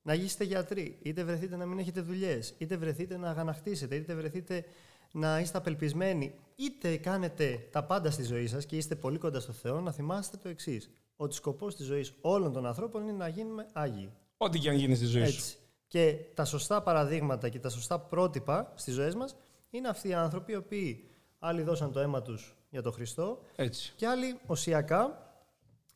να 0.02 0.14
γίνετε 0.14 0.44
γιατροί, 0.44 0.98
είτε 1.02 1.24
βρεθείτε 1.24 1.56
να 1.56 1.66
μην 1.66 1.78
έχετε 1.78 2.00
δουλειές, 2.00 2.54
είτε 2.58 2.76
βρεθείτε 2.76 3.16
να 3.16 3.28
αγανακτήσετε, 3.30 3.94
είτε 3.94 4.14
βρεθείτε 4.14 4.64
να 5.12 5.40
είστε 5.40 5.58
απελπισμένοι, 5.58 6.34
είτε 6.54 6.96
κάνετε 6.96 7.68
τα 7.70 7.84
πάντα 7.84 8.10
στη 8.10 8.22
ζωή 8.22 8.46
σας 8.46 8.66
και 8.66 8.76
είστε 8.76 8.94
πολύ 8.94 9.18
κοντά 9.18 9.40
στο 9.40 9.52
Θεό, 9.52 9.80
να 9.80 9.92
θυμάστε 9.92 10.36
το 10.36 10.48
εξής. 10.48 10.90
Ότι 11.16 11.34
σκοπός 11.34 11.76
της 11.76 11.86
ζωής 11.86 12.14
όλων 12.20 12.52
των 12.52 12.66
ανθρώπων 12.66 13.02
είναι 13.02 13.12
να 13.12 13.28
γίνουμε 13.28 13.66
άγιοι. 13.72 14.12
Ό,τι 14.36 14.58
και 14.58 14.68
αν 14.68 14.76
γίνει 14.76 14.94
στη 14.94 15.04
ζωή 15.04 15.26
σου. 15.26 15.36
Έτσι. 15.36 15.56
Και 15.86 16.16
τα 16.34 16.44
σωστά 16.44 16.82
παραδείγματα 16.82 17.48
και 17.48 17.58
τα 17.58 17.68
σωστά 17.68 17.98
πρότυπα 17.98 18.72
στις 18.74 18.94
ζωές 18.94 19.14
μας 19.14 19.36
είναι 19.70 19.88
αυτοί 19.88 20.08
οι 20.08 20.14
άνθρωποι 20.14 20.52
οι 20.52 20.56
οποίοι 20.56 21.10
άλλοι 21.38 21.62
δώσαν 21.62 21.92
το 21.92 22.00
αίμα 22.00 22.22
τους 22.22 22.56
για 22.70 22.82
τον 22.82 22.92
Χριστό 22.92 23.40
Έτσι. 23.56 23.92
και 23.96 24.06
άλλοι 24.06 24.38
οσιακά 24.46 25.32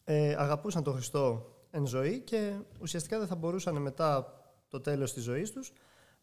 ε, 0.05 0.35
αγαπούσαν 0.39 0.83
τον 0.83 0.95
Χριστό 0.95 1.55
εν 1.71 1.87
ζωή 1.87 2.21
και 2.21 2.55
ουσιαστικά 2.81 3.19
δεν 3.19 3.27
θα 3.27 3.35
μπορούσαν 3.35 3.77
μετά 3.77 4.41
το 4.69 4.81
τέλος 4.81 5.13
της 5.13 5.23
ζωής 5.23 5.53
τους 5.53 5.73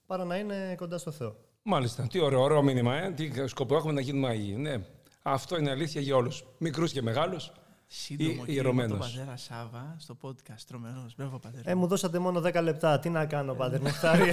παρά 0.05 0.25
να 0.25 0.38
είναι 0.38 0.75
κοντά 0.75 0.97
στο 0.97 1.12
Θεό. 1.12 1.35
Μάλιστα. 1.63 2.08
Τι 2.08 2.20
ωραίο, 2.20 2.41
ωραίο 2.41 2.62
μήνυμα, 2.62 2.96
ε. 2.96 3.12
Τι 3.12 3.32
σκοπό 3.48 3.75
έχουμε 3.75 3.91
να 3.93 4.01
γίνουμε 4.01 4.27
Άγιοι. 4.27 4.55
Ναι. 4.58 4.75
Αυτό 5.22 5.58
είναι 5.58 5.70
αλήθεια 5.72 6.01
για 6.01 6.15
όλους. 6.15 6.43
Μικρούς 6.58 6.91
και 6.91 7.01
μεγάλους. 7.01 7.51
Σύντομο 7.88 8.29
Ή- 8.29 8.34
κύριο 8.34 8.46
με 8.48 8.53
ιερωμένος. 8.53 8.89
τον 9.00 9.00
πατέρα 9.00 9.38
Σάβα 9.38 9.96
στο 10.00 10.17
podcast. 10.22 10.60
Τρομερός. 10.67 11.15
Μπράβο, 11.17 11.39
πατέρα. 11.39 11.70
Ε, 11.70 11.75
μου 11.75 11.88
δώσατε 11.88 12.20
μόνο 12.20 12.39
10 12.41 12.62
λεπτά. 12.62 13.00
Τι 13.00 13.10
να 13.10 13.25
κάνω, 13.25 13.53
Πάτερ 13.53 13.82
Νεκτάρι. 13.82 14.32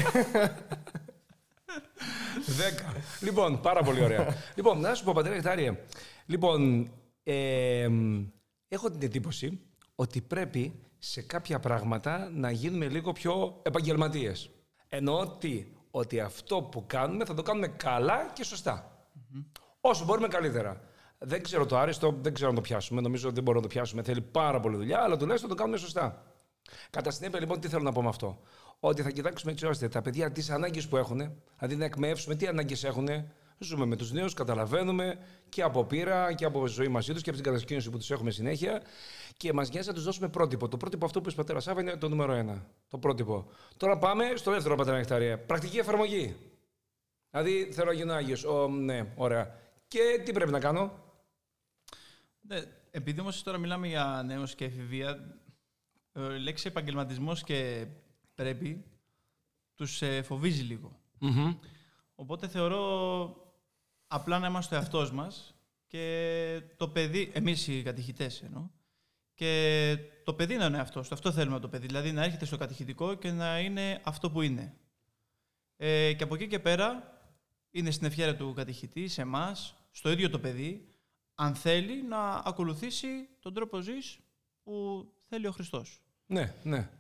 Δέκα. 2.47 2.93
λοιπόν, 3.21 3.61
πάρα 3.61 3.83
πολύ 3.83 4.03
ωραία. 4.05 4.37
λοιπόν, 4.55 4.81
να 4.81 4.95
σου 4.95 5.05
πω, 5.05 5.13
πατέρα 5.13 5.35
Εκτάριε. 5.35 5.77
Λοιπόν, 6.27 6.91
ε, 7.23 7.89
έχω 8.69 8.91
την 8.91 9.03
εντύπωση 9.03 9.61
ότι 9.95 10.21
πρέπει 10.21 10.81
σε 10.99 11.23
κάποια 11.23 11.61
πράγματα 11.61 12.31
να 12.35 12.51
γίνουμε 12.51 12.89
λίγο 12.89 13.13
πιο 13.13 13.61
επαγγελματίες. 13.63 14.51
Εννοώ 14.89 15.19
ότι, 15.21 15.73
ότι 15.91 16.21
αυτό 16.21 16.63
που 16.63 16.85
κάνουμε 16.87 17.25
θα 17.25 17.35
το 17.35 17.43
κάνουμε 17.43 17.69
καλά 17.69 18.31
και 18.33 18.45
σωστα 18.45 19.01
Όσο 19.81 20.05
μπορούμε 20.05 20.29
καλύτερα. 20.29 20.81
Δεν 21.19 21.43
ξέρω 21.43 21.67
το 21.67 21.79
άριστο, 21.79 22.19
δεν 22.21 22.35
ξέρω 22.35 22.51
να 22.51 22.57
το 22.57 22.61
πιάσουμε. 22.61 23.01
Νομίζω 23.01 23.27
ότι 23.27 23.35
δεν 23.35 23.45
μπορούμε 23.45 23.63
να 23.63 23.69
το 23.69 23.75
πιάσουμε. 23.75 24.03
Θέλει 24.03 24.21
πάρα 24.21 24.61
πολύ 24.61 24.77
δουλειά, 24.77 25.03
αλλά 25.03 25.17
τουλάχιστον 25.17 25.51
το 25.51 25.55
κάνουμε 25.55 25.77
σωστά. 25.77 26.23
Κατά 26.91 27.11
συνέπεια, 27.11 27.41
λοιπόν, 27.41 27.61
τι 27.61 27.69
θέλω 27.69 27.83
να 27.83 27.93
πω 27.93 28.03
με 28.03 28.09
αυτό; 28.09 28.41
Ότι 28.81 29.03
θα 29.03 29.11
κοιτάξουμε 29.11 29.53
έτσι 29.53 29.67
ώστε 29.67 29.89
τα 29.89 30.03
παιδιά 30.03 30.33
τις 30.33 30.51
ανάγκες 30.51 30.89
που 30.89 30.97
έχουν, 30.97 31.19
δηλαδή 31.59 31.77
να 31.77 31.85
εκμεύσουμε 31.85 32.35
τι 32.35 32.47
ανάγκες 32.47 32.85
έχουν, 32.85 33.09
Ζούμε 33.63 33.87
με 33.87 33.97
τους 33.97 34.13
νέους, 34.13 34.35
καταλαβαίνουμε 34.35 35.19
και 35.49 35.63
από 35.63 35.85
πείρα 35.85 36.33
και 36.33 36.45
από 36.45 36.67
ζωή 36.67 36.89
μαζί 36.89 37.13
τους 37.13 37.23
και 37.23 37.29
από 37.31 37.39
την 37.39 37.49
κατασκήνωση 37.49 37.91
που 37.91 37.99
τους 37.99 38.11
έχουμε 38.11 38.31
συνέχεια. 38.31 38.83
Και 39.37 39.53
μας 39.53 39.71
νοιάζει 39.71 39.89
να 39.89 39.95
τους 39.95 40.05
δώσουμε 40.05 40.29
πρότυπο. 40.29 40.69
Το 40.69 40.77
πρότυπο 40.77 41.05
αυτό 41.05 41.21
που 41.21 41.29
είπε 41.29 41.37
πατέρας 41.37 41.63
Σάβα 41.63 41.81
είναι 41.81 41.97
το 41.97 42.09
νούμερο 42.09 42.33
ένα. 42.33 42.67
Το 42.89 42.99
πρότυπο. 42.99 43.51
Τώρα 43.77 43.99
πάμε 43.99 44.33
στο 44.35 44.51
δεύτερο 44.51 44.75
πατέρα 44.77 44.97
Νεκταρία. 44.97 45.39
Πρακτική 45.39 45.79
εφαρμογή. 45.79 46.37
Δηλαδή 47.31 47.69
θέλω 47.73 47.87
να 47.87 47.93
γίνω 47.93 48.13
Άγιος. 48.13 48.45
Ναι, 48.71 49.13
ωραία. 49.17 49.59
Και 49.89 50.23
τι 50.25 50.33
πρέπει 50.33 50.51
να 50.51 50.59
κάνω; 50.61 50.93
Ναι, 52.41 52.63
επειδή 52.91 53.21
όμως 53.21 53.43
τώρα 53.43 53.59
μιλάμε 53.59 53.87
για 53.87 54.23
νέους 54.27 54.55
και 54.55 54.65
εφηβεία, 54.65 55.39
η 56.13 56.21
ε, 56.21 56.39
λέξη 56.39 56.67
επαγγελματισμός 56.69 57.43
και 57.43 57.87
πρέπει 58.35 58.85
τους 59.75 60.03
ε, 60.03 60.23
φοβίζει 60.23 60.63
λίγο. 60.63 61.01
Οπότε 62.15 62.49
θεωρώ 62.49 63.49
απλά 64.13 64.39
να 64.39 64.47
είμαστε 64.47 64.75
ο 64.75 64.79
εαυτός 64.79 65.13
μας 65.13 65.55
και 65.87 66.63
το 66.77 66.89
παιδί, 66.89 67.31
εμείς 67.35 67.69
οι 67.69 67.83
κατηχητές 67.83 68.43
εννοώ, 68.43 68.69
και 69.35 69.97
το 70.25 70.35
παιδί 70.35 70.57
να 70.57 70.65
είναι 70.65 70.79
αυτός. 70.79 71.13
Αυτό 71.13 71.33
θέλουμε 71.33 71.61
το 71.61 71.69
παιδί. 71.69 71.87
Δηλαδή 71.87 72.13
να 72.13 72.25
έρχεται 72.25 72.45
στο 72.45 72.57
κατηχητικό 72.57 73.15
και 73.15 73.31
να 73.31 73.59
είναι 73.59 74.01
αυτό 74.05 74.31
που 74.31 74.43
είναι. 74.43 74.75
Ε, 75.77 76.13
και 76.13 76.25
από 76.25 76.35
εκεί 76.35 76.47
και 76.47 76.59
πέρα 76.59 77.19
είναι 77.71 77.91
στην 77.91 78.07
ευχαίρεια 78.07 78.37
του 78.37 78.53
κατηχητή, 78.53 79.09
σε 79.09 79.23
εμάς, 79.23 79.75
στο 79.91 80.11
ίδιο 80.11 80.31
το 80.31 80.39
παιδί, 80.39 80.89
αν 81.35 81.55
θέλει 81.55 82.03
να 82.03 82.43
ακολουθήσει 82.45 83.29
τον 83.41 83.55
τρόπο 83.55 83.81
ζωής 83.81 84.19
που 84.63 85.07
θέλει 85.29 85.47
ο 85.47 85.53
Χριστός. 85.53 86.01
Ναι, 86.27 86.55
ναι. 86.63 86.91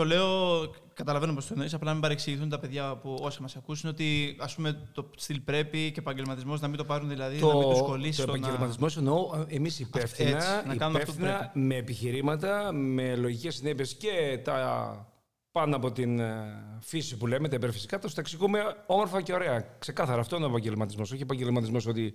Το 0.00 0.06
λέω, 0.06 0.70
καταλαβαίνω 0.94 1.34
πώς 1.34 1.46
το 1.46 1.52
εννοείς, 1.52 1.74
απλά 1.74 1.86
να 1.86 1.92
μην 1.92 2.02
παρεξηγηθούν 2.02 2.48
τα 2.48 2.58
παιδιά 2.58 2.96
που 2.96 3.16
όσοι 3.20 3.42
μας 3.42 3.56
ακούσουν 3.56 3.90
ότι 3.90 4.36
ας 4.40 4.54
πούμε, 4.54 4.88
το 4.92 5.10
στυλ 5.16 5.40
πρέπει 5.40 5.90
και 5.90 6.00
επαγγελματισμός 6.00 6.60
να 6.60 6.68
μην 6.68 6.76
το 6.76 6.84
πάρουν 6.84 7.08
δηλαδή, 7.08 7.38
το, 7.38 7.52
να 7.52 7.58
μην 7.58 7.68
τους 7.68 7.80
κολλήσει. 7.80 8.24
Το 8.24 8.34
επαγγελματισμός 8.34 8.96
να... 8.96 9.00
εννοώ 9.00 9.44
εμείς 9.48 9.80
υπεύθυνα, 9.80 10.64
Έτσι, 10.72 10.86
υπεύθυνα 10.86 11.50
με 11.54 11.74
επιχειρήματα, 11.74 12.72
με 12.72 13.16
λογικές 13.16 13.54
συνέπειες 13.54 13.94
και 13.94 14.40
τα 14.44 15.06
πάνω 15.52 15.76
από 15.76 15.92
την 15.92 16.18
ε, 16.18 16.78
φύση 16.80 17.16
που 17.16 17.26
λέμε, 17.26 17.48
τα 17.48 17.56
υπερφυσικά, 17.56 17.98
τα 17.98 18.08
εξηγούμε 18.16 18.60
όμορφα 18.86 19.22
και 19.22 19.32
ωραία. 19.32 19.64
Ξεκάθαρα 19.78 20.20
αυτό 20.20 20.36
είναι 20.36 20.44
ο 20.44 20.48
επαγγελματισμός. 20.48 21.12
Όχι 21.12 21.22
επαγγελματισμός 21.22 21.86
ότι. 21.86 22.14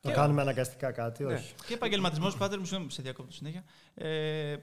Το 0.00 0.10
κάνουμε 0.10 0.40
αναγκαστικά 0.40 0.92
κάτι, 0.92 1.24
ναι. 1.24 1.34
όχι. 1.34 1.54
Και 1.66 1.74
επαγγελματισμός, 1.74 2.36
πάτερ 2.36 2.58
μου, 2.58 2.64
σε 2.88 3.02
διακόπτω 3.02 3.32
συνέχεια. 3.32 3.64
Ε, 3.94 4.56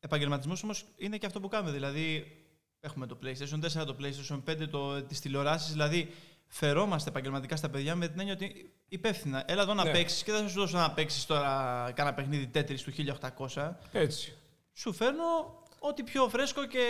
Επαγγελματισμός 0.00 0.62
όμως 0.62 0.84
είναι 0.96 1.16
και 1.16 1.26
αυτό 1.26 1.40
που 1.40 1.48
κάνουμε. 1.48 1.70
Δηλαδή, 1.70 2.36
έχουμε 2.80 3.06
το 3.06 3.18
PlayStation 3.22 3.80
4, 3.80 3.86
το 3.86 3.96
PlayStation 4.00 4.42
5, 4.50 4.68
το, 4.70 5.02
τις 5.02 5.20
τηλεοράσεις. 5.20 5.72
Δηλαδή, 5.72 6.10
φερόμαστε 6.46 7.10
επαγγελματικά 7.10 7.56
στα 7.56 7.68
παιδιά 7.70 7.94
με 7.94 8.08
την 8.08 8.20
έννοια 8.20 8.34
ότι 8.34 8.72
υπεύθυνα. 8.88 9.44
Έλα 9.46 9.62
εδώ 9.62 9.74
να 9.74 9.84
ναι. 9.84 9.92
παίξεις 9.92 10.22
και 10.22 10.32
δεν 10.32 10.42
θα 10.42 10.48
σου 10.48 10.58
δώσω 10.60 10.76
να 10.76 10.90
παίξεις 10.90 11.26
τώρα 11.26 11.92
κάνα 11.94 12.14
παιχνίδι 12.14 12.46
τέτρι 12.46 12.80
του 12.80 12.92
1800. 13.54 13.70
Έτσι. 13.92 14.34
Σου 14.72 14.92
φέρνω 14.92 15.24
ό,τι 15.78 16.02
πιο 16.02 16.28
φρέσκο 16.28 16.66
και 16.66 16.84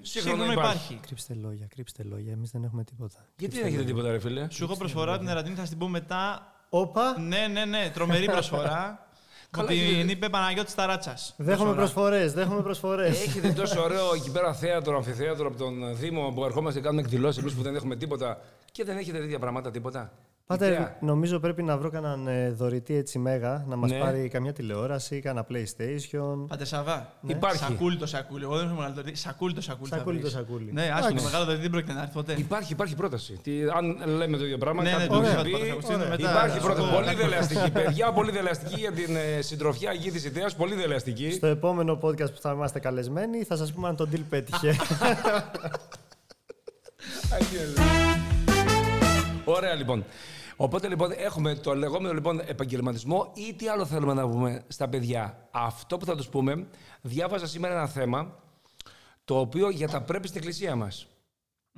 σύγχρονο 0.00 0.52
υπάρχει. 0.52 1.00
Κρύψτε 1.06 1.34
λόγια, 1.34 1.66
κρύψτε 1.66 2.02
λόγια. 2.02 2.32
Εμείς 2.32 2.50
δεν 2.50 2.64
έχουμε 2.64 2.84
τίποτα. 2.84 3.26
Γιατί 3.36 3.56
δεν 3.56 3.66
έχετε 3.66 3.84
τίποτα, 3.84 4.10
ρε 4.10 4.18
φίλε. 4.18 4.46
Σου 4.50 4.64
έχω 4.64 4.76
προσφορά 4.76 5.18
την 5.18 5.28
Ερατίνη, 5.28 5.56
θα 5.56 5.62
την 5.62 5.78
πω 5.78 5.88
μετά. 5.88 6.50
Όπα. 6.68 7.18
Ναι, 7.18 7.46
ναι, 7.46 7.64
ναι. 7.64 7.90
Τρομερή 7.94 8.24
προσφορά. 8.36 9.05
Καλά, 9.50 9.68
την 9.68 10.08
είπε 10.08 10.28
Παναγιώτης 10.28 10.74
Ταράτσας. 10.74 11.34
Δέχομαι 11.36 11.74
προσφορές, 11.74 12.32
δέχομαι 12.32 12.62
προσφορές. 12.62 13.22
Έχετε 13.26 13.52
τόσο 13.52 13.82
ωραίο 13.82 14.14
εκεί 14.18 14.30
πέρα 14.30 14.54
θέατρο, 14.54 14.96
αμφιθέατρο 14.96 15.46
από 15.46 15.56
τον 15.56 15.96
Δήμο 15.96 16.32
που 16.34 16.44
ερχόμαστε 16.44 16.78
και 16.78 16.84
κάνουμε 16.84 17.02
εκδηλώσεις 17.02 17.42
εμείς 17.42 17.54
που 17.54 17.62
δεν 17.62 17.74
έχουμε 17.74 17.96
τίποτα 17.96 18.40
και 18.72 18.84
δεν 18.84 18.96
έχετε 18.96 19.18
τέτοια 19.18 19.38
πράγματα 19.38 19.70
τίποτα; 19.70 20.12
Πάτε, 20.46 20.96
νομίζω 21.00 21.38
πρέπει 21.38 21.62
να 21.62 21.76
βρω 21.76 21.90
κανέναν 21.90 22.26
ε, 22.26 22.50
δωρητή 22.50 22.94
έτσι 22.94 23.18
μέγα 23.18 23.64
να 23.68 23.76
μας 23.76 23.90
ναι. 23.90 23.98
πάρει 23.98 24.28
καμιά 24.28 24.52
τηλεόραση, 24.52 25.20
κανένα 25.20 25.46
PlayStation. 25.50 26.46
Πάτε 26.48 26.64
Σαββά. 26.64 27.12
Ναι. 27.20 27.32
Υπάρχει. 27.32 27.58
Σακούλι 27.58 27.96
το 27.96 28.06
σακούλι. 28.06 28.42
Εγώ 28.42 28.56
δεν 28.56 28.66
έχω 28.66 28.74
μεγάλο 28.74 28.94
δωρητή. 28.94 29.18
Σακούλι 29.18 29.54
το 29.54 29.60
σακούλι. 29.60 29.90
Σακούλι 29.90 30.20
το 30.20 30.30
σακούλι. 30.30 30.72
Ναι, 30.72 30.90
άσχημα. 30.94 31.22
Μεγάλο 31.22 31.44
δωρητή 31.44 31.62
δεν 31.62 31.70
πρόκειται 31.70 31.92
να 31.92 32.00
έρθει 32.00 32.12
ποτέ. 32.12 32.34
Υπάρχει, 32.38 32.72
υπάρχει 32.72 32.94
πρόταση. 32.94 33.38
Τι, 33.42 33.52
αν 33.62 34.16
λέμε 34.16 34.36
το 34.36 34.44
ίδιο 34.44 34.58
πράγμα, 34.58 34.82
ναι, 34.82 34.90
κάτι 34.90 35.10
ναι, 35.10 35.28
ναι, 35.96 36.16
πει. 36.16 36.22
Υπάρχει 36.22 36.60
πρόταση. 36.60 36.92
Πολύ 36.92 37.14
δελεαστική. 37.14 37.70
Παιδιά, 37.70 38.12
πολύ 38.12 38.30
δελεαστική 38.30 38.80
για 38.80 38.92
την 38.92 39.16
ε, 39.16 39.40
συντροφιά 39.40 39.92
γη 39.92 40.10
της 40.10 40.24
ιδέας. 40.24 40.54
Πολύ 40.54 40.74
δελεαστική. 40.74 41.30
Στο 41.30 41.46
επόμενο 41.46 41.98
podcast 42.02 42.32
που 42.32 42.40
θα 42.40 42.52
είμαστε 42.52 42.78
καλεσμένοι 42.78 43.42
θα 43.42 43.56
σας 43.56 43.72
πούμε 43.72 43.88
αν 43.88 43.96
τον 43.96 44.08
deal 44.12 44.22
πέτυχε. 44.28 44.76
Ωραία 49.44 49.74
λοιπόν. 49.74 50.04
Οπότε 50.56 50.88
λοιπόν 50.88 51.12
έχουμε 51.16 51.54
το 51.54 51.74
λεγόμενο 51.74 52.14
λοιπόν 52.14 52.40
επαγγελματισμό 52.40 53.32
ή 53.34 53.54
τι 53.54 53.68
άλλο 53.68 53.86
θέλουμε 53.86 54.14
να 54.14 54.28
πούμε 54.28 54.64
στα 54.68 54.88
παιδιά. 54.88 55.48
Αυτό 55.50 55.96
που 55.96 56.04
θα 56.04 56.16
τους 56.16 56.28
πούμε, 56.28 56.66
διάβαζα 57.00 57.46
σήμερα 57.46 57.74
ένα 57.74 57.86
θέμα 57.86 58.38
το 59.24 59.38
οποίο 59.38 59.70
για 59.70 59.88
τα 59.88 60.02
πρέπει 60.02 60.26
στην 60.26 60.38
εκκλησία 60.40 60.76
μας. 60.76 61.06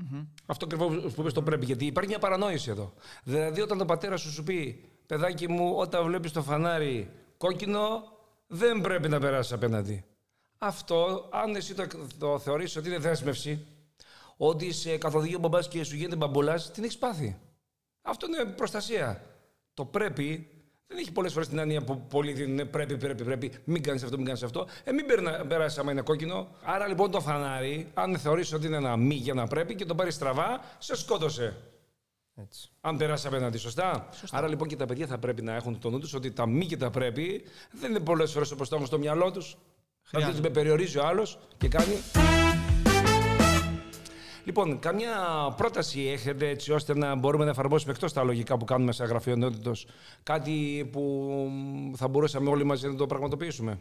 Mm-hmm. 0.00 0.26
Αυτό 0.46 0.64
ακριβώς 0.64 1.14
που 1.14 1.20
είπες 1.20 1.32
το 1.32 1.42
πρέπει, 1.42 1.64
γιατί 1.64 1.86
υπάρχει 1.86 2.10
μια 2.10 2.18
παρανόηση 2.18 2.70
εδώ. 2.70 2.92
Δηλαδή, 3.24 3.60
όταν 3.60 3.78
το 3.78 3.84
πατέρας 3.84 4.20
σου 4.20 4.30
σου 4.32 4.42
πει, 4.42 4.90
παιδάκι 5.06 5.48
μου, 5.48 5.74
όταν 5.76 6.06
βλέπεις 6.06 6.32
το 6.32 6.42
φανάρι 6.42 7.10
κόκκινο, 7.36 8.02
δεν 8.46 8.80
πρέπει 8.80 9.08
να 9.08 9.20
περάσεις 9.20 9.52
απέναντι. 9.52 10.04
Αυτό, 10.58 11.28
αν 11.32 11.56
εσύ 11.56 11.74
το, 11.74 11.86
το 12.18 12.38
θεωρήσει 12.38 12.78
ότι 12.78 12.88
είναι 12.88 12.98
δέσμευση, 12.98 13.66
ότι 14.36 14.72
σε 14.72 14.96
καθοδηγεί 14.96 15.34
ο 15.34 15.38
μπαμπάς 15.38 15.68
και 15.68 15.84
σου 15.84 15.96
γίνεται 15.96 16.16
μπαμπούλα, 16.16 16.60
την 16.60 16.84
έχεις 16.84 16.98
πάθει. 16.98 17.38
Αυτό 18.02 18.26
είναι 18.26 18.44
προστασία. 18.44 19.22
Το 19.74 19.84
πρέπει 19.84 20.58
δεν 20.86 20.98
έχει 20.98 21.12
πολλές 21.12 21.32
φορές 21.32 21.48
την 21.48 21.60
άνοια 21.60 21.84
που 21.84 22.00
πολλοί 22.00 22.32
δίνουν 22.32 22.70
πρέπει, 22.70 22.96
πρέπει, 22.96 23.24
πρέπει, 23.24 23.52
μην 23.64 23.82
κάνεις 23.82 24.02
αυτό, 24.02 24.16
μην 24.16 24.26
κάνεις 24.26 24.42
αυτό. 24.42 24.66
Ε, 24.84 24.92
μην 24.92 25.06
περάσεις 25.48 25.78
άμα 25.78 25.92
είναι 25.92 26.00
κόκκινο. 26.00 26.48
Άρα 26.62 26.86
λοιπόν 26.86 27.10
το 27.10 27.20
φανάρι, 27.20 27.90
αν 27.94 28.18
θεωρήσει 28.18 28.54
ότι 28.54 28.66
είναι 28.66 28.76
ένα 28.76 28.96
μη 28.96 29.14
για 29.14 29.34
να 29.34 29.46
πρέπει 29.46 29.74
και 29.74 29.84
το 29.84 29.94
πάρεις 29.94 30.14
στραβά, 30.14 30.60
σε 30.78 30.96
σκότωσε. 30.96 31.56
Έτσι. 32.34 32.70
Αν 32.80 32.96
περάσεις 32.96 33.26
απέναντι, 33.26 33.58
σωστά; 33.58 34.08
σωστά. 34.12 34.36
Άρα 34.36 34.48
λοιπόν 34.48 34.68
και 34.68 34.76
τα 34.76 34.86
παιδιά 34.86 35.06
θα 35.06 35.18
πρέπει 35.18 35.42
να 35.42 35.54
έχουν 35.54 35.78
το 35.78 35.90
νου 35.90 35.98
τους 35.98 36.14
ότι 36.14 36.32
τα 36.32 36.46
μη 36.46 36.66
και 36.66 36.76
τα 36.76 36.90
πρέπει 36.90 37.42
δεν 37.70 37.90
είναι 37.90 38.00
πολλές 38.00 38.32
φορές 38.32 38.50
όπως 38.50 38.68
το 38.68 38.74
έχουν 38.74 38.86
στο 38.86 38.98
μυαλό 38.98 39.30
τους. 39.30 39.56
Δηλαδή 40.10 40.40
με 40.40 40.50
περιορίζει 40.50 40.98
ο 40.98 41.06
άλλος 41.06 41.38
και 41.58 41.68
κάνει. 41.68 41.94
Λοιπόν, 44.44 44.78
καμιά 44.78 45.14
πρόταση 45.56 46.00
έχετε 46.00 46.48
έτσι 46.48 46.72
ώστε 46.72 46.98
να 46.98 47.14
μπορούμε 47.14 47.44
να 47.44 47.50
εφαρμόσουμε 47.50 47.92
εκτός 47.92 48.12
τα 48.12 48.22
λογικά 48.22 48.56
που 48.56 48.64
κάνουμε 48.64 48.92
σε 48.92 49.04
γραφείο 49.04 49.36
νεότητο, 49.36 49.72
κάτι 50.22 50.88
που 50.92 51.32
θα 51.96 52.08
μπορούσαμε 52.08 52.50
όλοι 52.50 52.64
μαζί 52.64 52.88
να 52.88 52.94
το 52.94 53.06
πραγματοποιήσουμε; 53.06 53.78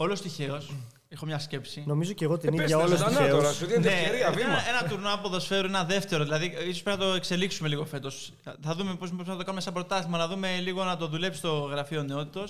Όλος 0.00 0.20
τυχαίω. 0.20 0.62
Έχω 1.08 1.26
μια 1.26 1.38
σκέψη. 1.38 1.82
Νομίζω 1.86 2.12
και 2.12 2.24
εγώ 2.24 2.38
την 2.38 2.58
ε, 2.58 2.62
ίδια 2.62 2.78
όλος 2.78 3.04
τυχαίω. 3.04 3.36
τώρα, 3.36 3.52
σου 3.52 3.66
δίνει 3.66 3.84
ναι, 3.84 3.92
ευκαιρία, 3.92 4.30
βήμα. 4.30 4.48
Ένα, 4.48 4.68
ένα 4.68 4.88
τουρνουά 4.88 5.18
ποδοσφαίρου, 5.18 5.66
ένα 5.66 5.84
δεύτερο. 5.84 6.24
Δηλαδή, 6.24 6.54
ίσως 6.68 6.82
πρέπει 6.82 6.98
να 6.98 7.04
το 7.04 7.12
εξελίξουμε 7.12 7.68
λίγο 7.68 7.84
φέτος. 7.84 8.32
Θα 8.60 8.74
δούμε 8.74 8.94
πώς 8.94 9.12
να 9.12 9.36
το 9.36 9.42
κάνουμε 9.42 9.60
σαν 9.60 9.72
προτάσμα, 9.72 10.18
να 10.18 10.28
δούμε 10.28 10.58
λίγο 10.60 10.84
να 10.84 10.96
το 10.96 11.06
δουλέψει 11.06 11.40
το 11.40 11.58
γραφείο 11.58 12.02
νεότητο, 12.02 12.44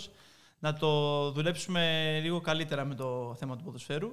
να 0.59 0.73
το 0.73 1.31
δουλέψουμε 1.31 2.19
λίγο 2.23 2.41
καλύτερα 2.41 2.85
με 2.85 2.95
το 2.95 3.37
θέμα 3.39 3.57
του 3.57 3.65
ποδοσφαίρου. 3.65 4.13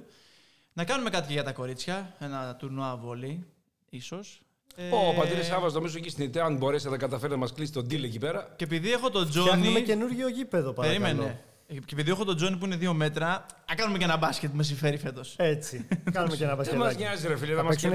Να 0.76 0.84
κάνουμε 0.84 1.10
κάτι 1.10 1.32
για 1.32 1.44
τα 1.44 1.52
κορίτσια, 1.52 2.14
ένα 2.18 2.56
τουρνουά 2.58 2.96
βολή 2.96 3.46
ίσως. 3.90 4.42
Ο 4.76 5.12
ε... 5.12 5.16
Παντήρη 5.16 5.42
Σάβα, 5.42 5.70
νομίζω 5.70 5.98
εκεί 5.98 6.10
στην 6.10 6.24
ΙΤΕ, 6.24 6.40
αν 6.40 6.56
μπορέσει 6.56 6.88
να 6.88 6.96
καταφέρει 6.96 7.32
να 7.32 7.38
μας 7.38 7.52
κλείσει 7.52 7.72
τον 7.72 7.84
deal 7.84 8.02
εκεί 8.02 8.18
πέρα. 8.18 8.54
Και 8.56 8.64
επειδή 8.64 8.92
έχω 8.92 9.10
τον 9.10 9.28
Τζόνι. 9.28 9.48
Φτιάχνουμε 9.48 9.80
καινούργιο 9.80 10.28
γήπεδο, 10.28 10.72
παρακαλώ. 10.72 11.04
Περίμενε. 11.04 11.44
Και 11.66 11.92
επειδή 11.92 12.10
έχω 12.10 12.24
τον 12.24 12.36
Τζόνι 12.36 12.56
που 12.56 12.64
είναι 12.64 12.76
δύο 12.76 12.94
μέτρα, 12.94 13.28
α 13.30 13.74
κάνουμε 13.76 13.98
και 13.98 14.04
ένα 14.04 14.16
μπάσκετ 14.16 14.50
που 14.50 14.56
με 14.56 14.62
συμφέρει 14.62 14.96
φέτος. 14.96 15.34
Έτσι. 15.38 15.88
κάνουμε 16.12 16.36
και 16.36 16.44
ένα 16.44 16.54
μπάσκετ. 16.54 16.76
Δεν 16.76 16.86
μας 16.86 16.96
νοιάζει, 16.96 17.26
ρε 17.26 17.36
φίλε, 17.36 17.54
να 17.54 17.62
μας 17.62 17.76
και, 17.76 17.88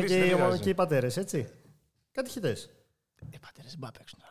και 0.61 0.69
οι 0.69 0.73
πατέρες, 0.73 1.17
έτσι. 1.17 1.47
Κάτι 2.11 2.29
χιτές. 2.29 2.69
Οι 3.29 3.39
πατέρες 3.39 3.71
δεν 3.71 3.79
να 3.79 3.91
παίξουν 3.91 4.19
τώρα 4.19 4.30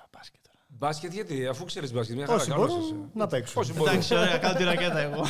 μπάσκετ. 0.81 0.81
Μπάσκετ 0.81 1.13
γιατί, 1.13 1.47
αφού 1.47 1.65
ξέρεις 1.65 1.93
μπάσκετ, 1.93 2.17
μια 2.17 2.27
χαρά 2.27 2.39
Όσοι 2.39 2.53
μπορούν 2.55 3.11
να 3.15 3.27
παίξουν. 3.27 3.63
Όσοι 3.63 3.73
μπορούν. 3.73 3.89
Εντάξει, 3.89 4.15
ωραία, 4.15 4.39
κάνω 4.39 4.59
τη 4.59 4.65
ρακέτα 4.65 4.99
εγώ. 4.99 5.25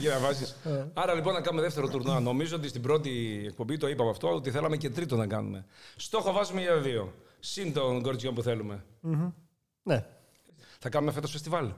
Για 0.00 0.10
να 0.10 0.18
βάζει. 0.18 0.44
Ε. 0.64 0.84
Άρα 0.94 1.14
λοιπόν 1.14 1.32
να 1.32 1.40
κάνουμε 1.40 1.62
δεύτερο 1.62 1.88
τουρνουά. 1.88 2.20
Νομίζω 2.20 2.56
ότι 2.56 2.68
στην 2.68 2.82
πρώτη 2.82 3.42
εκπομπή 3.46 3.76
το 3.76 3.88
είπαμε 3.88 4.10
αυτό, 4.10 4.34
ότι 4.34 4.50
θέλαμε 4.50 4.76
και 4.76 4.90
τρίτο 4.90 5.16
να 5.16 5.26
κάνουμε. 5.26 5.64
Στόχο 5.96 6.32
βάζουμε 6.32 6.60
για 6.60 6.76
δύο. 6.76 7.14
Συν 7.40 7.72
των 7.72 8.02
κοριτσιών 8.02 8.34
που 8.34 8.42
θέλουμε. 8.42 8.84
Ναι. 9.82 10.04
Θα 10.78 10.88
κάνουμε 10.88 11.12
φέτος 11.12 11.30
φεστιβάλ. 11.30 11.66
Ε, 11.66 11.72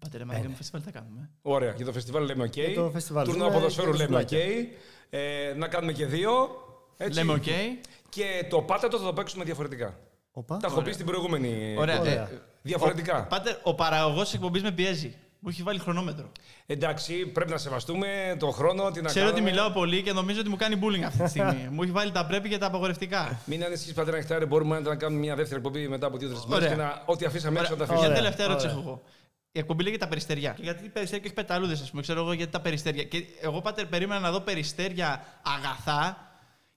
πατέρα, 0.00 0.24
μα 0.24 0.38
για 0.38 0.50
φεστιβάλ 0.56 0.82
θα 0.84 0.90
κάνουμε. 0.90 1.30
Ωραία, 1.42 1.72
για 1.72 1.84
το 1.84 1.92
φεστιβάλ 1.92 2.24
λέμε 2.24 2.44
OK. 2.44 2.72
το 2.74 2.90
φεστιβάλ. 2.90 3.26
Τουρνουά 3.26 3.50
ποδοσφαίρου 3.50 3.92
λέμε 3.92 4.24
OK. 4.28 4.34
Ε, 5.10 5.54
να 5.56 5.68
κάνουμε 5.68 5.92
και 5.92 6.06
δύο. 6.06 6.32
Έτσι. 6.96 7.18
Λέμε 7.18 7.40
OK. 7.44 7.48
Και 8.08 8.46
το 8.50 8.62
πάτατο 8.62 8.98
θα 8.98 9.04
το 9.04 9.12
παίξουμε 9.12 9.44
διαφορετικά. 9.44 9.98
Οπα. 10.38 10.56
Τα 10.56 10.66
έχω 10.66 10.82
πει 10.82 10.92
στην 10.92 11.06
προηγούμενη. 11.06 11.74
Ωραία. 11.78 12.06
Ε, 12.06 12.28
διαφορετικά. 12.62 13.22
Ο, 13.22 13.26
πάτε, 13.28 13.58
ο 13.62 13.74
παραγωγός 13.74 14.24
της 14.24 14.34
εκπομπής 14.34 14.62
με 14.62 14.70
πιέζει. 14.70 15.14
Μου 15.38 15.48
έχει 15.48 15.62
βάλει 15.62 15.78
χρονόμετρο. 15.78 16.32
Εντάξει, 16.66 17.26
πρέπει 17.26 17.50
να 17.50 17.58
σεβαστούμε 17.58 18.36
το 18.38 18.50
χρόνο, 18.50 18.90
την 18.90 19.04
Ξέρω 19.04 19.28
ότι 19.28 19.40
μιλάω 19.40 19.70
πολύ 19.70 20.02
και 20.02 20.12
νομίζω 20.12 20.40
ότι 20.40 20.48
μου 20.48 20.56
κάνει 20.56 20.78
bullying 20.82 21.02
αυτή 21.02 21.22
τη 21.22 21.28
στιγμή. 21.28 21.68
μου 21.72 21.82
έχει 21.82 21.92
βάλει 21.92 22.10
τα 22.10 22.26
πρέπει 22.26 22.48
και 22.48 22.58
τα 22.58 22.66
απαγορευτικά. 22.66 23.40
Μην 23.44 23.64
ανησυχείς, 23.64 23.94
πατέρα 23.94 24.16
Νεκτάρη, 24.16 24.44
μπορούμε 24.44 24.80
να 24.80 24.96
κάνουμε 24.96 25.20
μια 25.20 25.34
δεύτερη 25.34 25.60
εκπομπή 25.60 25.88
μετά 25.88 26.06
από 26.06 26.16
δύο-τρεις 26.16 26.44
μέρες 26.46 26.68
και 26.68 26.74
να, 26.74 27.02
ό,τι 27.06 27.24
αφήσαμε 27.24 27.60
έξω 27.60 27.72
να 27.72 27.78
τα 27.78 27.84
Μια 27.84 27.94
αφήσουμε. 27.94 28.14
τελευταία 28.14 28.46
ερώτηση 28.46 28.68
έχω 28.68 28.78
εγώ. 28.78 29.02
Η 29.52 29.58
εκπομπή 29.58 29.82
λέγεται 29.82 30.02
τα 30.02 30.08
περιστέρια. 30.08 30.52
Και 30.52 30.62
γιατί 30.62 30.88
περιστέρια 30.88 31.18
και 31.18 31.26
όχι 31.26 31.34
πεταλούδες, 31.34 31.80
ας 31.80 31.90
πούμε. 31.90 32.02
Ξέρω 32.02 32.20
εγώ 32.20 32.32
γιατί 32.32 32.52
τα 32.52 32.60
περιστέρια. 32.60 33.02
Και 33.02 33.24
εγώ 33.40 33.60
πάτερ 33.60 33.86
περίμενα 33.86 34.20
να 34.20 34.30
δω 34.30 34.40
περιστέρια 34.40 35.24
αγαθά 35.42 36.25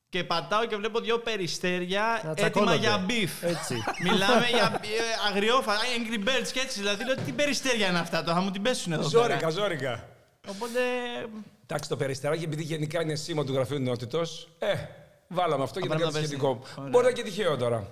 και 0.09 0.23
πατάω 0.23 0.65
και 0.65 0.75
βλέπω 0.75 0.99
δύο 0.99 1.19
περιστέρια 1.19 2.01
Να 2.01 2.15
έτοιμα 2.17 2.33
τσακώνονται. 2.33 2.77
για 2.77 2.97
beef. 2.97 3.43
Έτσι. 3.43 3.75
Μιλάμε 4.03 4.45
για 4.55 4.79
ε, 4.83 5.29
αγριόφα, 5.29 5.73
Angry 5.73 6.27
Birds 6.27 6.47
και 6.53 6.59
έτσι. 6.59 6.79
Δηλαδή 6.79 7.05
λέω 7.05 7.15
τι 7.15 7.31
περιστέρια 7.31 7.87
είναι 7.87 7.99
αυτά, 7.99 8.23
το 8.23 8.31
θα 8.31 8.39
μου 8.41 8.51
την 8.51 8.61
πέσουν 8.61 8.91
εδώ. 8.93 9.09
πέρα. 9.09 9.23
Ζόρικα, 9.27 9.49
ζόρικα. 9.49 10.07
Οπότε. 10.47 10.79
Εντάξει, 11.63 11.89
το 11.89 11.95
περιστεράκι, 11.97 12.43
επειδή 12.43 12.63
γενικά 12.63 13.01
είναι 13.01 13.15
σήμα 13.15 13.43
του 13.43 13.53
γραφείου 13.53 13.79
νεότητος, 13.79 14.21
ε, 14.59 14.73
βάλαμε 15.27 15.63
αυτό 15.63 15.79
γιατί 15.79 15.95
πρέπει 15.95 16.01
είναι 16.01 16.03
να 16.03 16.05
κάτι 16.11 16.13
πέσει. 16.13 16.25
σχετικό. 16.25 16.59
Ωραία. 16.77 16.89
Μπορεί 16.89 17.03
να 17.03 17.09
είναι 17.09 17.21
και 17.21 17.23
τυχαίο 17.29 17.57
τώρα. 17.57 17.87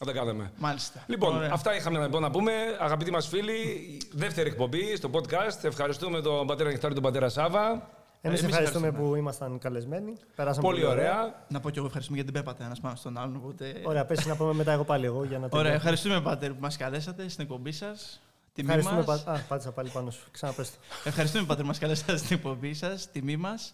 Να 0.00 0.06
τα 0.06 0.12
κάνουμε. 0.12 0.52
Μάλιστα. 0.56 1.04
Λοιπόν, 1.06 1.36
Ωραία. 1.36 1.50
αυτά 1.52 1.74
είχαμε 1.76 1.98
να, 2.08 2.20
να 2.20 2.30
πούμε. 2.30 2.52
Αγαπητοί 2.80 3.10
μας 3.10 3.28
φίλοι, 3.28 3.98
δεύτερη 4.12 4.48
εκπομπή 4.48 4.96
στο 4.96 5.10
podcast. 5.12 5.62
Ευχαριστούμε 5.64 6.20
τον 6.20 6.46
πατέρα 6.46 6.70
Νεκτάρη, 6.70 6.94
τον 6.94 7.02
πατέρα 7.02 7.28
Σάβα. 7.28 7.90
Εμείς 8.26 8.40
εμείς 8.42 8.52
ευχαριστούμε 8.52 8.86
ευχαριστούμε. 8.86 9.10
που 9.14 9.16
ήμασταν 9.22 9.58
καλεσμένοι. 9.58 10.12
Περάσαμε 10.36 10.66
Πολύ 10.68 10.84
ωραία. 10.84 11.44
Να 11.48 11.60
πω 11.60 11.70
κι 11.70 11.76
εγώ 11.78 11.86
ευχαριστούμε 11.86 12.18
γιατί 12.18 12.32
δεν 12.34 12.42
πέπατε 12.42 12.64
ένας 12.64 12.80
πάνω 12.80 12.94
στον 12.96 13.18
άλλον. 13.18 13.36
Οπότε... 13.36 13.74
Ωραία, 13.84 14.04
πες 14.04 14.26
να 14.26 14.36
πούμε 14.36 14.52
μετά 14.52 14.72
εγώ 14.72 14.84
πάλι 14.84 15.04
εγώ 15.06 15.24
για 15.24 15.38
να 15.38 15.44
Ωραία, 15.44 15.50
τελειώσω. 15.50 15.76
ευχαριστούμε 15.76 16.20
Πάτερ 16.20 16.50
που 16.50 16.60
μας 16.60 16.76
καλέσατε 16.76 17.28
στην 17.28 17.42
εκπομπή 17.44 17.72
σας. 17.72 18.20
Τιμή 18.52 18.68
Ευχαριστούμε. 18.68 19.04
μας. 19.06 19.22
πα- 19.24 19.32
Α, 19.32 19.38
πάτησα 19.48 19.72
πάλι 19.72 19.88
πάνω 19.88 20.10
σου. 20.10 20.26
Ξαναπες 20.30 20.70
το. 20.70 20.76
Ευχαριστούμε 21.04 21.44
Πάτερ 21.46 21.62
που 21.62 21.68
μας 21.68 21.78
καλέσατε 21.78 22.16
στην 22.16 22.36
εκπομπή 22.36 22.74
σας. 22.74 23.10
Τιμή 23.10 23.36
μας. 23.36 23.72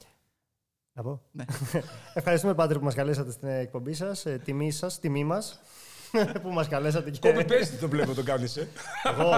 Να 0.92 1.02
πω. 1.02 1.20
Ναι. 1.32 1.44
Ευχαριστούμε, 2.14 2.54
Πάντρε, 2.54 2.78
που 2.78 2.84
μας 2.84 2.94
καλέσατε 2.94 3.30
στην 3.30 3.48
εκπομπή 3.48 3.92
σας. 3.94 4.26
Ε, 4.26 4.40
τιμή 4.44 4.70
σας, 4.70 4.98
τιμή 4.98 5.24
μας. 5.24 5.60
που 6.42 6.48
μας 6.52 6.68
καλέσατε 6.68 7.10
και... 7.10 7.18
Κόπη 7.32 7.44
πέστη 7.44 7.76
το 7.76 7.88
βλέπω 7.88 8.14
το 8.14 8.22
κάνεις. 8.22 8.56
Ε. 8.56 8.68
Εγώ. 9.04 9.32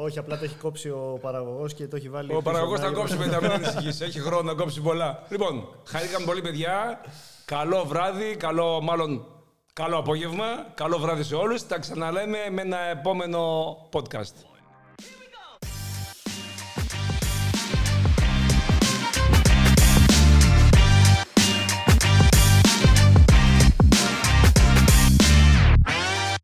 Όχι, 0.00 0.18
απλά 0.18 0.38
το 0.38 0.44
έχει 0.44 0.54
κόψει 0.54 0.88
ο 0.88 1.18
παραγωγός 1.20 1.74
και 1.74 1.86
το 1.88 1.96
έχει 1.96 2.08
βάλει... 2.08 2.26
Ο 2.32 2.36
πίσω 2.36 2.42
παραγωγός 2.42 2.78
να 2.78 2.84
θα 2.84 2.90
είναι- 2.90 2.98
κόψει 3.00 3.16
μετά, 3.16 3.40
μην 3.42 3.50
ανησυχεί. 3.50 4.04
Έχει 4.04 4.20
χρόνο 4.20 4.42
να 4.42 4.54
κόψει 4.54 4.80
πολλά. 4.80 5.22
Λοιπόν, 5.28 5.68
χαρήκαμε 5.84 6.24
πολύ, 6.26 6.40
παιδιά. 6.40 7.00
Καλό 7.44 7.84
βράδυ, 7.84 8.36
καλό, 8.36 8.80
μάλλον 8.82 9.24
καλό 9.72 9.96
απόγευμα. 9.98 10.44
Καλό 10.74 10.98
βράδυ 10.98 11.22
σε 11.22 11.34
όλους. 11.34 11.66
Τα 11.66 11.78
ξαναλέμε 11.78 12.38
με 12.50 12.60
ένα 12.62 12.78
επόμενο 12.78 13.40
podcast. 13.92 14.34